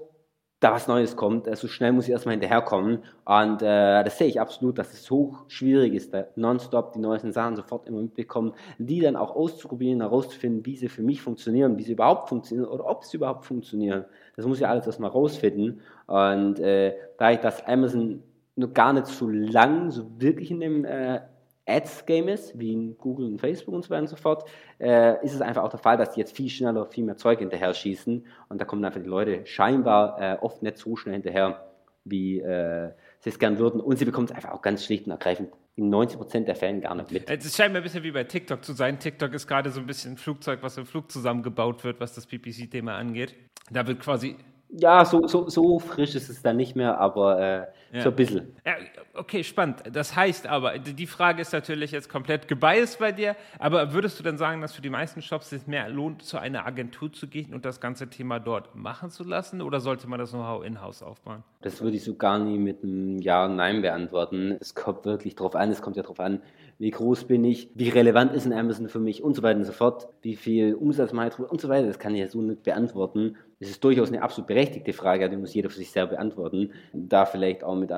da 0.61 0.73
was 0.73 0.89
Neues 0.89 1.15
kommt, 1.15 1.55
so 1.59 1.69
schnell 1.69 1.93
muss 1.93 2.07
ich 2.07 2.13
erstmal 2.13 2.33
hinterherkommen. 2.33 3.01
Und 3.27 3.61
äh, 3.61 4.03
das 4.03 4.17
sehe 4.17 4.29
ich 4.29 4.41
absolut, 4.41 4.79
dass 4.79 4.95
es 4.95 5.05
so 5.05 5.37
schwierig 5.47 5.93
ist, 5.93 6.15
da 6.15 6.25
nonstop 6.37 6.95
die 6.95 7.01
neuesten 7.01 7.33
Sachen 7.33 7.57
sofort 7.57 7.87
immer 7.87 8.01
mitbekommen, 8.01 8.55
die 8.79 9.01
dann 9.01 9.15
auch 9.15 9.37
auszuprobieren, 9.37 10.01
herauszufinden, 10.01 10.65
wie 10.65 10.77
sie 10.77 10.89
für 10.89 11.03
mich 11.03 11.21
funktionieren, 11.21 11.77
wie 11.77 11.83
sie 11.83 11.93
überhaupt 11.93 12.31
funktionieren 12.31 12.67
oder 12.67 12.87
ob 12.87 13.05
sie 13.05 13.19
überhaupt 13.19 13.45
funktionieren. 13.45 14.07
Das 14.37 14.47
muss 14.47 14.59
ich 14.59 14.67
alles 14.67 14.87
erstmal 14.87 15.11
rausfinden. 15.11 15.83
Und 16.07 16.59
äh, 16.61 16.95
da 17.19 17.31
ich 17.31 17.41
das 17.41 17.67
Amazon 17.67 18.23
nur 18.57 18.73
gar 18.73 18.95
nicht 18.95 19.07
so 19.07 19.29
lang 19.29 19.91
so 19.91 20.19
wirklich 20.19 20.51
in 20.51 20.61
dem 20.61 20.85
äh, 20.87 21.21
Ads-Game 21.67 22.29
ist, 22.29 22.59
wie 22.59 22.73
in 22.73 22.99
Google 22.99 23.27
und 23.27 23.39
Facebook 23.41 23.75
und 23.75 23.83
so 23.83 23.91
weiter 23.91 24.03
und 24.03 24.09
so 24.09 24.17
fort, 24.17 24.49
äh, 24.79 25.25
ist 25.25 25.35
es 25.35 25.41
einfach 25.41 25.63
auch 25.63 25.71
der 25.71 25.79
Fall, 25.79 25.97
dass 25.97 26.11
die 26.11 26.21
jetzt 26.21 26.37
viel 26.37 26.51
schneller, 26.51 26.87
viel 26.87 27.05
mehr 27.05 27.17
Zeug 27.17 27.39
hinterher 27.39 27.73
schießen 27.73 28.27
und 28.49 28.61
da 28.61 28.65
kommen 28.65 28.85
einfach 28.85 29.01
die 29.01 29.09
Leute 29.09 29.47
scheinbar 29.47 30.21
äh, 30.21 30.37
oft 30.41 30.63
nicht 30.63 30.79
so 30.79 30.97
schnell 30.97 31.15
hinterher, 31.15 31.65
wie 32.05 32.41
äh, 32.41 32.91
sie 33.21 33.31
es 33.31 33.39
gern 33.39 33.59
würden 33.59 33.81
und 33.81 33.99
sie 33.99 34.05
bekommen 34.05 34.27
es 34.27 34.33
einfach 34.33 34.53
auch 34.53 34.63
ganz 34.63 34.85
schlicht 34.85 35.07
und 35.07 35.13
ergreifend 35.13 35.51
in 35.77 35.93
90% 35.93 36.45
der 36.45 36.55
Fällen 36.55 36.81
gar 36.81 36.95
nicht 36.95 37.11
mit. 37.11 37.29
Es 37.29 37.57
scheint 37.57 37.73
mir 37.73 37.81
ein 37.81 37.83
bisschen 37.83 38.05
wie 38.05 38.13
bei 38.13 38.25
TikTok 38.25 38.65
zu 38.65 38.75
sein. 38.75 38.99
TikTok 39.01 39.33
ist 39.35 39.49
gerade 39.49 39.71
so 39.71 39.81
ein 39.81 39.87
bisschen 39.87 40.13
ein 40.13 40.17
Flugzeug, 40.19 40.61
was 40.63 40.77
im 40.77 40.87
Flug 40.87 41.11
zusammengebaut 41.11 41.83
wird, 41.83 41.99
was 42.01 42.15
das 42.15 42.27
PPC-Thema 42.27 42.95
angeht. 42.95 43.35
Da 43.71 43.87
wird 43.87 43.99
quasi 44.01 44.37
ja, 44.77 45.05
so, 45.05 45.27
so, 45.29 45.49
so 45.49 45.79
frisch 45.79 46.15
ist 46.17 46.29
es 46.29 46.43
dann 46.43 46.57
nicht 46.57 46.75
mehr, 46.75 46.99
aber 46.99 47.39
äh, 47.39 47.67
ja. 47.93 48.03
so 48.03 48.09
ein 48.09 48.17
bisschen. 48.17 48.57
Ja, 48.67 48.75
okay, 49.15 49.45
spannend. 49.45 49.85
Das 49.93 50.17
heißt 50.17 50.49
aber, 50.49 50.79
die 50.79 51.07
Frage 51.07 51.43
ist 51.43 51.53
natürlich 51.53 51.93
jetzt 51.93 52.09
komplett 52.09 52.49
gebiased 52.49 52.99
bei 52.99 53.13
dir, 53.13 53.37
aber 53.61 53.93
würdest 53.93 54.19
du 54.19 54.25
denn 54.25 54.37
sagen, 54.37 54.61
dass 54.61 54.73
für 54.73 54.83
die 54.83 54.91
meisten 54.91 55.23
Shops 55.23 55.53
es 55.53 55.69
mehr 55.69 55.89
lohnt, 55.89 56.23
zu 56.23 56.39
einer 56.39 56.67
Agentur 56.67 57.13
zu 57.13 57.29
gehen 57.29 57.55
und 57.55 57.65
das 57.65 57.81
ganze 57.81 58.11
Thema 58.11 58.41
dort 58.41 58.75
machen 58.75 59.11
zu 59.11 59.23
lassen 59.23 59.63
oder 59.63 59.79
sollte 59.79 60.09
man 60.09 60.19
das 60.19 60.31
Know-how 60.31 60.65
in-house 60.65 61.05
aufbauen? 61.05 61.45
Das 61.61 61.81
würde 61.81 61.97
ich 61.97 62.03
so 62.03 62.17
gar 62.17 62.41
nie 62.41 62.59
mit 62.59 62.83
einem 62.83 63.21
Ja 63.21 63.45
und 63.45 63.55
Nein 63.55 63.81
beantworten. 63.81 64.57
Es 64.61 64.75
kommt 64.75 65.05
wirklich 65.05 65.37
drauf 65.37 65.55
an, 65.55 65.71
es 65.71 65.83
kommt 65.83 65.97
ja 65.97 66.03
drauf 66.03 66.19
an, 66.19 66.41
wie 66.79 66.91
groß 66.91 67.25
bin 67.25 67.45
ich, 67.45 67.71
wie 67.75 67.89
relevant 67.89 68.35
ist 68.35 68.47
ein 68.47 68.53
Amazon 68.53 68.89
für 68.89 68.99
mich 68.99 69.23
und 69.23 69.35
so 69.35 69.43
weiter 69.43 69.59
und 69.59 69.65
so 69.65 69.73
fort, 69.73 70.09
wie 70.23 70.37
viel 70.37 70.75
Umsatz 70.75 71.13
mache 71.13 71.29
ich 71.29 71.39
und 71.39 71.61
so 71.61 71.69
weiter. 71.69 71.87
Das 71.87 71.99
kann 71.99 72.15
ich 72.15 72.21
ja 72.21 72.29
so 72.29 72.41
nicht 72.43 72.63
beantworten. 72.63 73.37
Das 73.61 73.71
ist 73.71 73.83
durchaus 73.83 74.09
eine 74.09 74.23
absolut 74.23 74.49
berechtigte 74.49 74.93
Frage, 74.93 75.29
die 75.31 75.37
muss 75.37 75.55
jeder 75.55 75.71
für 75.71 75.79
sich 75.79 75.91
selber 75.91 76.13
beantworten. 76.13 76.73
Da 76.93 77.25
vielleicht 77.25 77.65
auch 77.65 77.77
mit, 77.77 77.91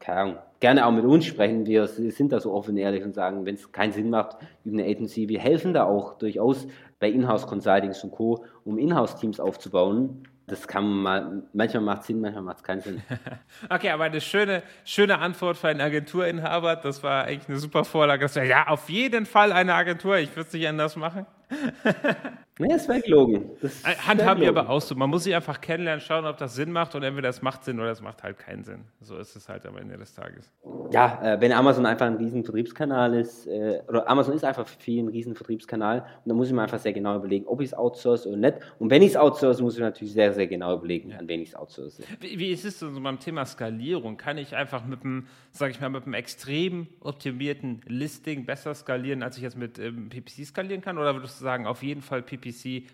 keine 0.00 0.20
Ahnung, 0.20 0.36
gerne 0.60 0.86
auch 0.86 0.92
mit 0.92 1.04
uns 1.04 1.24
sprechen. 1.24 1.66
Wir 1.66 1.86
sind 1.86 2.32
da 2.32 2.40
so 2.40 2.52
offen 2.52 2.72
und 2.72 2.78
ehrlich 2.78 3.04
und 3.04 3.14
sagen, 3.14 3.46
wenn 3.46 3.54
es 3.54 3.70
keinen 3.72 3.92
Sinn 3.92 4.10
macht, 4.10 4.36
über 4.64 4.78
eine 4.78 4.90
Agency, 4.90 5.28
wir 5.28 5.40
helfen 5.40 5.72
da 5.72 5.84
auch 5.84 6.14
durchaus 6.18 6.66
bei 6.98 7.10
Inhouse 7.10 7.46
Consultings 7.46 8.02
und 8.04 8.10
Co., 8.10 8.44
um 8.64 8.78
Inhouse-Teams 8.78 9.38
aufzubauen 9.38 10.26
das 10.46 10.68
kann 10.68 10.88
man 10.88 11.42
manchmal 11.52 11.82
macht 11.82 12.00
es 12.02 12.06
Sinn, 12.06 12.20
manchmal 12.20 12.44
macht 12.44 12.58
es 12.58 12.62
keinen 12.62 12.80
Sinn. 12.80 13.02
okay, 13.68 13.90
aber 13.90 14.04
eine 14.04 14.20
schöne, 14.20 14.62
schöne 14.84 15.18
Antwort 15.18 15.56
für 15.56 15.68
einen 15.68 15.80
Agenturinhaber. 15.80 16.76
Das 16.76 17.02
war 17.02 17.24
eigentlich 17.24 17.48
eine 17.48 17.58
super 17.58 17.84
Vorlage. 17.84 18.26
ja, 18.44 18.68
auf 18.68 18.88
jeden 18.88 19.26
Fall 19.26 19.52
eine 19.52 19.74
Agentur. 19.74 20.18
Ich 20.18 20.30
würde 20.36 20.46
es 20.46 20.52
nicht 20.52 20.68
anders 20.68 20.94
machen. 20.96 21.26
Nee, 22.58 22.72
es 22.72 22.88
wäre 22.88 23.02
gelogen. 23.02 23.50
Das 23.60 23.84
Handhaben 23.84 24.40
wir 24.40 24.48
aber 24.48 24.70
auch 24.70 24.80
so. 24.80 24.94
Man 24.94 25.10
muss 25.10 25.24
sich 25.24 25.34
einfach 25.34 25.60
kennenlernen, 25.60 26.00
schauen, 26.00 26.24
ob 26.24 26.38
das 26.38 26.54
Sinn 26.54 26.72
macht 26.72 26.94
und 26.94 27.02
entweder 27.02 27.28
es 27.28 27.42
macht 27.42 27.64
Sinn 27.64 27.78
oder 27.78 27.90
es 27.90 28.00
macht 28.00 28.22
halt 28.22 28.38
keinen 28.38 28.64
Sinn. 28.64 28.84
So 29.02 29.18
ist 29.18 29.36
es 29.36 29.48
halt 29.48 29.66
am 29.66 29.76
Ende 29.76 29.98
des 29.98 30.14
Tages. 30.14 30.50
Ja, 30.90 31.20
äh, 31.22 31.40
wenn 31.40 31.52
Amazon 31.52 31.84
einfach 31.84 32.06
ein 32.06 32.16
riesen 32.16 32.44
Vertriebskanal 32.44 33.14
ist, 33.14 33.46
äh, 33.46 33.82
oder 33.88 34.08
Amazon 34.08 34.34
ist 34.34 34.44
einfach 34.44 34.66
für 34.66 34.78
viele 34.78 35.02
ein 35.02 35.08
riesen 35.08 35.34
Vertriebskanal 35.34 36.00
und 36.00 36.28
da 36.28 36.34
muss 36.34 36.48
ich 36.48 36.54
mir 36.54 36.62
einfach 36.62 36.78
sehr 36.78 36.94
genau 36.94 37.16
überlegen, 37.16 37.46
ob 37.46 37.60
ich 37.60 37.68
es 37.68 37.74
outsource 37.74 38.26
oder 38.26 38.38
nicht. 38.38 38.54
Und 38.78 38.90
wenn 38.90 39.02
ich 39.02 39.10
es 39.10 39.16
outsource, 39.16 39.60
muss 39.60 39.74
ich 39.74 39.80
natürlich 39.80 40.14
sehr, 40.14 40.32
sehr 40.32 40.46
genau 40.46 40.76
überlegen, 40.76 41.10
ja. 41.10 41.18
an 41.18 41.28
wen 41.28 41.42
ich 41.42 41.50
es 41.50 41.54
outsource. 41.54 42.00
Wie, 42.20 42.38
wie 42.38 42.50
ist 42.52 42.64
es 42.64 42.78
so 42.78 42.88
beim 43.00 43.18
Thema 43.18 43.44
Skalierung? 43.44 44.16
Kann 44.16 44.38
ich 44.38 44.56
einfach 44.56 44.86
mit 44.86 45.04
einem, 45.04 45.26
sag 45.50 45.72
ich 45.72 45.80
mal, 45.80 45.90
mit 45.90 46.04
einem 46.04 46.14
extrem 46.14 46.86
optimierten 47.00 47.82
Listing 47.86 48.46
besser 48.46 48.74
skalieren, 48.74 49.22
als 49.22 49.36
ich 49.36 49.42
jetzt 49.42 49.58
mit 49.58 49.78
ähm, 49.78 50.08
PPC 50.08 50.46
skalieren 50.46 50.80
kann? 50.80 50.96
Oder 50.96 51.14
würdest 51.14 51.38
du 51.40 51.44
sagen, 51.44 51.66
auf 51.66 51.82
jeden 51.82 52.00
Fall 52.00 52.22
PPC, 52.22 52.45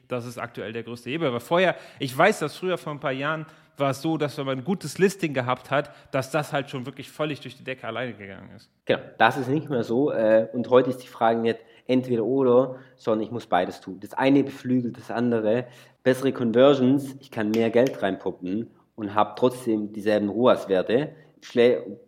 das 0.08 0.26
ist 0.26 0.38
aktuell 0.38 0.72
der 0.72 0.82
größte 0.82 1.10
Hebel. 1.10 1.28
Aber 1.28 1.40
vorher, 1.40 1.76
ich 1.98 2.16
weiß, 2.16 2.40
dass 2.40 2.56
früher 2.56 2.78
vor 2.78 2.92
ein 2.92 3.00
paar 3.00 3.12
Jahren 3.12 3.46
war 3.76 3.90
es 3.90 4.02
so, 4.02 4.16
dass 4.16 4.36
wenn 4.38 4.46
man 4.46 4.58
ein 4.58 4.64
gutes 4.64 4.98
Listing 4.98 5.34
gehabt 5.34 5.70
hat, 5.70 5.90
dass 6.12 6.30
das 6.30 6.52
halt 6.52 6.70
schon 6.70 6.86
wirklich 6.86 7.10
völlig 7.10 7.40
durch 7.40 7.56
die 7.56 7.64
Decke 7.64 7.86
alleine 7.86 8.14
gegangen 8.14 8.50
ist. 8.54 8.70
Genau, 8.84 9.00
das 9.18 9.36
ist 9.36 9.48
nicht 9.48 9.70
mehr 9.70 9.82
so. 9.82 10.10
Äh, 10.10 10.48
und 10.52 10.68
heute 10.68 10.90
ist 10.90 10.98
die 10.98 11.08
Frage 11.08 11.40
nicht 11.40 11.58
entweder 11.86 12.24
oder, 12.24 12.76
sondern 12.96 13.24
ich 13.26 13.32
muss 13.32 13.46
beides 13.46 13.80
tun. 13.80 13.98
Das 14.00 14.14
eine 14.14 14.44
beflügelt 14.44 14.96
das 14.98 15.10
andere. 15.10 15.66
Bessere 16.02 16.32
Conversions, 16.32 17.16
ich 17.20 17.30
kann 17.30 17.50
mehr 17.50 17.70
Geld 17.70 18.02
reinpuppen 18.02 18.70
und 18.94 19.14
habe 19.14 19.34
trotzdem 19.36 19.92
dieselben 19.92 20.28
ROAS-Werte. 20.28 21.14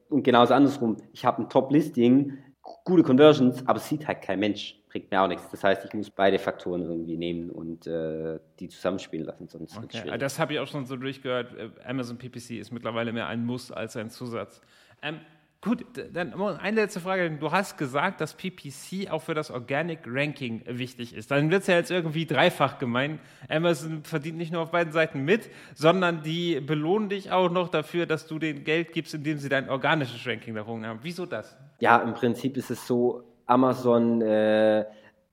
Und 0.09 0.23
genauso 0.23 0.55
andersrum, 0.55 0.97
ich 1.13 1.25
habe 1.25 1.43
ein 1.43 1.49
Top-Listing, 1.49 2.39
gute 2.85 3.03
Conversions, 3.03 3.67
aber 3.67 3.79
es 3.79 3.89
sieht 3.89 4.07
halt 4.07 4.23
kein 4.23 4.41
Mensch 4.41 4.77
bringt 4.95 5.11
mir 5.11 5.21
auch 5.21 5.27
nichts. 5.27 5.51
Das 5.51 5.65
heißt, 5.65 5.85
ich 5.85 5.93
muss 5.93 6.09
beide 6.09 6.39
Faktoren 6.39 6.83
irgendwie 6.83 7.17
nehmen 7.17 7.51
und 7.51 7.85
äh, 7.89 8.39
die 8.61 8.69
zusammenspielen 8.69 9.27
lassen, 9.27 9.49
sonst 9.49 9.77
okay. 9.77 10.17
Das 10.19 10.39
habe 10.39 10.53
ich 10.53 10.61
auch 10.61 10.69
schon 10.69 10.87
so 10.87 10.95
durchgehört. 10.95 11.53
Äh, 11.59 11.71
Amazon 11.85 12.17
PPC 12.17 12.61
ist 12.61 12.71
mittlerweile 12.71 13.13
mehr 13.13 13.27
ein 13.27 13.45
Muss 13.45 13.73
als 13.73 13.97
ein 13.97 14.09
Zusatz. 14.09 14.61
Ähm, 15.03 15.19
gut, 15.61 15.85
dann 16.13 16.33
eine 16.33 16.83
letzte 16.83 17.01
Frage. 17.01 17.29
Du 17.29 17.51
hast 17.51 17.77
gesagt, 17.77 18.21
dass 18.21 18.35
PPC 18.35 19.11
auch 19.11 19.23
für 19.23 19.35
das 19.35 19.51
Organic 19.51 20.03
Ranking 20.07 20.63
wichtig 20.67 21.17
ist. 21.17 21.33
Dann 21.33 21.51
wird 21.51 21.63
es 21.63 21.67
ja 21.67 21.75
jetzt 21.75 21.91
irgendwie 21.91 22.25
dreifach 22.25 22.79
gemein. 22.79 23.19
Amazon 23.49 24.05
verdient 24.05 24.39
nicht 24.39 24.53
nur 24.53 24.63
auf 24.63 24.71
beiden 24.71 24.93
Seiten 24.93 25.25
mit, 25.25 25.51
sondern 25.75 26.23
die 26.23 26.61
belohnen 26.61 27.09
dich 27.09 27.33
auch 27.33 27.51
noch 27.51 27.69
dafür, 27.69 28.07
dass 28.07 28.29
du 28.29 28.39
denen 28.39 28.63
Geld 28.63 28.93
gibst, 28.93 29.13
indem 29.13 29.39
sie 29.39 29.49
dein 29.49 29.69
organisches 29.69 30.25
Ranking 30.25 30.55
darum 30.55 30.87
haben. 30.87 31.01
Wieso 31.03 31.27
das? 31.27 31.57
Ja, 31.81 31.99
im 31.99 32.15
Prinzip 32.15 32.57
ist 32.57 32.71
es 32.71 32.87
so, 32.87 33.23
Amazon, 33.47 34.23
äh, 34.23 34.85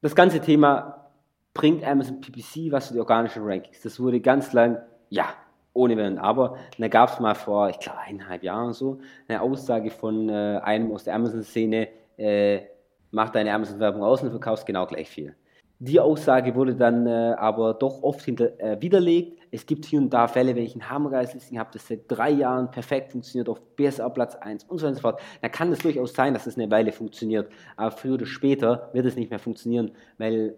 das 0.02 0.16
ganze 0.16 0.42
Thema 0.42 1.10
bringt 1.54 1.84
Amazon 1.84 2.22
PPC 2.22 2.72
was 2.72 2.88
für 2.88 2.94
die 2.94 3.00
organischen 3.00 3.44
Rankings. 3.44 3.82
Das 3.82 4.00
wurde 4.00 4.20
ganz 4.20 4.54
lang, 4.54 4.82
ja, 5.10 5.26
ohne 5.74 5.96
Wenn 5.98 6.14
und 6.14 6.20
Aber. 6.20 6.52
Und 6.52 6.80
da 6.80 6.88
gab 6.88 7.10
es 7.10 7.20
mal 7.20 7.36
vor, 7.36 7.70
ich 7.70 7.80
glaube, 7.80 8.00
eineinhalb 8.00 8.44
Jahren 8.44 8.74
so, 8.74 9.00
eine 9.28 9.42
Aussage 9.42 9.92
von 9.92 10.30
äh, 10.30 10.60
einem 10.64 10.92
aus 10.92 11.06
der 11.06 11.16
Amazon-Szene, 11.16 11.88
äh, 12.18 12.62
mach 13.12 13.30
deine 13.30 13.54
Amazon-Werbung 13.54 14.04
aus 14.04 14.22
und 14.22 14.32
verkaufst 14.32 14.66
genau 14.66 14.86
gleich 14.86 15.10
viel. 15.10 15.36
Die 15.84 16.00
Aussage 16.00 16.54
wurde 16.54 16.76
dann 16.76 17.08
äh, 17.08 17.34
aber 17.40 17.74
doch 17.74 18.04
oft 18.04 18.22
hinter, 18.22 18.60
äh, 18.60 18.80
widerlegt. 18.80 19.40
Es 19.50 19.66
gibt 19.66 19.86
hier 19.86 20.00
und 20.00 20.12
da 20.12 20.28
Fälle, 20.28 20.56
wenn 20.56 20.64
ich 20.64 20.76
ein 20.76 20.88
Hammergeist-Listing 20.88 21.58
habe, 21.58 21.72
das 21.74 21.88
seit 21.88 22.02
drei 22.08 22.30
Jahren 22.30 22.70
perfekt 22.70 23.12
funktioniert, 23.12 23.50
auf 23.50 23.60
BSA 23.76 24.10
Platz 24.10 24.36
1 24.36 24.66
und 24.66 24.78
so 24.78 24.84
weiter 24.84 24.90
und 24.90 24.96
so 24.98 25.02
fort. 25.02 25.22
Da 25.42 25.50
kann 25.50 25.72
es 25.72 25.80
durchaus 25.80 26.14
sein, 26.14 26.36
dass 26.36 26.46
es 26.46 26.56
eine 26.56 26.70
Weile 26.70 26.92
funktioniert. 26.92 27.52
Aber 27.78 27.90
früher 27.90 28.14
oder 28.14 28.28
später 28.28 28.92
wird 28.94 29.08
es 29.08 29.16
nicht 29.16 29.32
mehr 29.32 29.40
funktionieren, 29.40 29.94
weil 30.20 30.56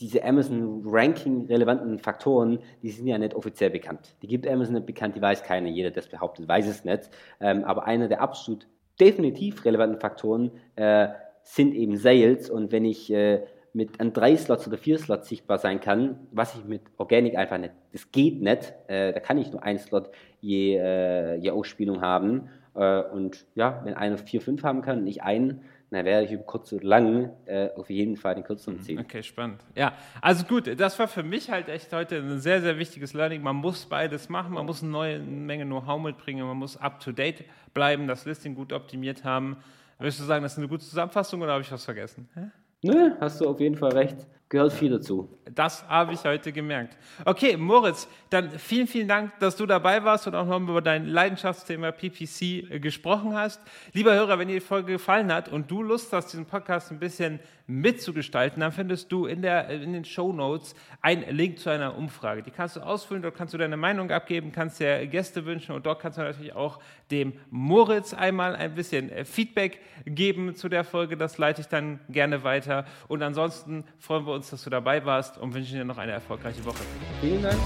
diese 0.00 0.24
Amazon-Ranking-relevanten 0.24 1.98
Faktoren, 1.98 2.60
die 2.80 2.92
sind 2.92 3.06
ja 3.06 3.18
nicht 3.18 3.34
offiziell 3.34 3.68
bekannt. 3.68 4.16
Die 4.22 4.26
gibt 4.26 4.48
Amazon 4.48 4.72
nicht 4.72 4.86
bekannt, 4.86 5.16
die 5.16 5.20
weiß 5.20 5.42
keiner. 5.42 5.68
Jeder, 5.68 5.90
der 5.90 6.00
das 6.00 6.10
behauptet, 6.10 6.48
weiß 6.48 6.66
es 6.66 6.86
nicht. 6.86 7.10
Ähm, 7.40 7.64
aber 7.64 7.84
einer 7.84 8.08
der 8.08 8.22
absolut 8.22 8.66
definitiv 8.98 9.66
relevanten 9.66 10.00
Faktoren 10.00 10.50
äh, 10.76 11.08
sind 11.42 11.74
eben 11.74 11.98
Sales. 11.98 12.48
Und 12.48 12.72
wenn 12.72 12.86
ich 12.86 13.12
äh, 13.12 13.42
mit 13.74 14.00
an 14.00 14.12
drei 14.12 14.36
Slots 14.36 14.66
oder 14.66 14.76
vier 14.76 14.98
Slots 14.98 15.28
sichtbar 15.28 15.58
sein 15.58 15.80
kann, 15.80 16.18
was 16.30 16.54
ich 16.54 16.64
mit 16.64 16.82
Organic 16.98 17.36
einfach 17.36 17.58
nicht, 17.58 17.72
das 17.92 18.10
geht 18.12 18.40
nicht. 18.42 18.74
Äh, 18.86 19.12
da 19.12 19.20
kann 19.20 19.38
ich 19.38 19.50
nur 19.50 19.62
einen 19.62 19.78
Slot 19.78 20.10
je, 20.40 20.76
äh, 20.76 21.36
je 21.36 21.50
Ausspielung 21.50 22.00
haben. 22.02 22.48
Äh, 22.74 23.02
und 23.02 23.46
ja, 23.54 23.80
wenn 23.84 23.94
einer 23.94 24.18
vier, 24.18 24.40
fünf 24.40 24.62
haben 24.62 24.82
kann 24.82 25.00
und 25.00 25.06
ich 25.06 25.22
einen, 25.22 25.62
dann 25.90 26.06
werde 26.06 26.24
ich 26.24 26.32
über 26.32 26.42
kurz 26.44 26.72
oder 26.72 26.84
lang 26.84 27.30
äh, 27.44 27.68
auf 27.76 27.90
jeden 27.90 28.16
Fall 28.16 28.34
den 28.34 28.44
kürzeren 28.44 28.80
ziehen. 28.80 28.98
Okay, 28.98 29.22
spannend. 29.22 29.60
Ja, 29.74 29.92
also 30.22 30.44
gut, 30.44 30.80
das 30.80 30.98
war 30.98 31.06
für 31.06 31.22
mich 31.22 31.50
halt 31.50 31.68
echt 31.68 31.92
heute 31.92 32.16
ein 32.16 32.40
sehr, 32.40 32.62
sehr 32.62 32.78
wichtiges 32.78 33.12
Learning. 33.12 33.42
Man 33.42 33.56
muss 33.56 33.84
beides 33.84 34.30
machen, 34.30 34.54
man 34.54 34.64
muss 34.64 34.82
eine 34.82 34.90
neue 34.90 35.18
Menge 35.18 35.66
Know-how 35.66 36.00
mitbringen, 36.00 36.46
man 36.46 36.56
muss 36.56 36.78
up-to-date 36.78 37.44
bleiben, 37.74 38.06
das 38.06 38.24
Listing 38.24 38.54
gut 38.54 38.72
optimiert 38.72 39.24
haben. 39.24 39.58
Würdest 39.98 40.20
du 40.20 40.24
sagen, 40.24 40.42
das 40.42 40.52
ist 40.52 40.58
eine 40.58 40.68
gute 40.68 40.84
Zusammenfassung 40.84 41.42
oder 41.42 41.52
habe 41.52 41.62
ich 41.62 41.70
was 41.70 41.84
vergessen? 41.84 42.28
Hä? 42.34 42.50
Nö, 42.84 43.12
hast 43.20 43.40
du 43.40 43.48
auf 43.48 43.60
jeden 43.60 43.76
Fall 43.76 43.92
recht. 43.92 44.26
Gehört 44.52 44.74
viel 44.74 44.90
dazu. 44.90 45.30
Das 45.50 45.88
habe 45.88 46.12
ich 46.12 46.24
heute 46.24 46.52
gemerkt. 46.52 46.98
Okay, 47.24 47.56
Moritz, 47.56 48.06
dann 48.28 48.50
vielen, 48.50 48.86
vielen 48.86 49.08
Dank, 49.08 49.32
dass 49.38 49.56
du 49.56 49.64
dabei 49.64 50.04
warst 50.04 50.26
und 50.26 50.34
auch 50.34 50.44
noch 50.44 50.60
über 50.60 50.82
dein 50.82 51.06
Leidenschaftsthema 51.06 51.90
PPC 51.90 52.42
äh, 52.42 52.78
gesprochen 52.78 53.34
hast. 53.34 53.62
Lieber 53.94 54.12
Hörer, 54.12 54.38
wenn 54.38 54.48
dir 54.48 54.54
die 54.54 54.60
Folge 54.60 54.92
gefallen 54.92 55.32
hat 55.32 55.48
und 55.48 55.70
du 55.70 55.82
Lust 55.82 56.12
hast, 56.12 56.34
diesen 56.34 56.44
Podcast 56.44 56.90
ein 56.90 56.98
bisschen 56.98 57.40
mitzugestalten, 57.66 58.60
dann 58.60 58.72
findest 58.72 59.10
du 59.10 59.24
in, 59.24 59.40
der, 59.40 59.70
in 59.70 59.94
den 59.94 60.04
Show 60.04 60.32
Notes 60.32 60.74
einen 61.00 61.34
Link 61.34 61.58
zu 61.58 61.70
einer 61.70 61.96
Umfrage. 61.96 62.42
Die 62.42 62.50
kannst 62.50 62.76
du 62.76 62.80
ausfüllen, 62.80 63.22
dort 63.22 63.34
kannst 63.34 63.54
du 63.54 63.58
deine 63.58 63.76
Meinung 63.78 64.10
abgeben, 64.10 64.52
kannst 64.52 64.80
dir 64.80 65.06
Gäste 65.06 65.46
wünschen 65.46 65.74
und 65.74 65.86
dort 65.86 66.00
kannst 66.00 66.18
du 66.18 66.22
natürlich 66.22 66.54
auch 66.54 66.80
dem 67.10 67.32
Moritz 67.50 68.12
einmal 68.12 68.54
ein 68.54 68.74
bisschen 68.74 69.10
äh, 69.10 69.24
Feedback 69.24 69.80
geben 70.04 70.54
zu 70.56 70.68
der 70.68 70.84
Folge. 70.84 71.16
Das 71.16 71.38
leite 71.38 71.62
ich 71.62 71.68
dann 71.68 72.00
gerne 72.08 72.44
weiter. 72.44 72.84
Und 73.08 73.22
ansonsten 73.22 73.84
freuen 73.98 74.26
wir 74.26 74.32
uns, 74.42 74.50
dass 74.50 74.64
du 74.64 74.70
dabei 74.70 75.04
warst 75.04 75.38
und 75.38 75.54
wünschen 75.54 75.76
dir 75.76 75.84
noch 75.84 75.98
eine 75.98 76.12
erfolgreiche 76.12 76.64
Woche. 76.64 76.82
Vielen 77.20 77.42
Dank. 77.42 77.60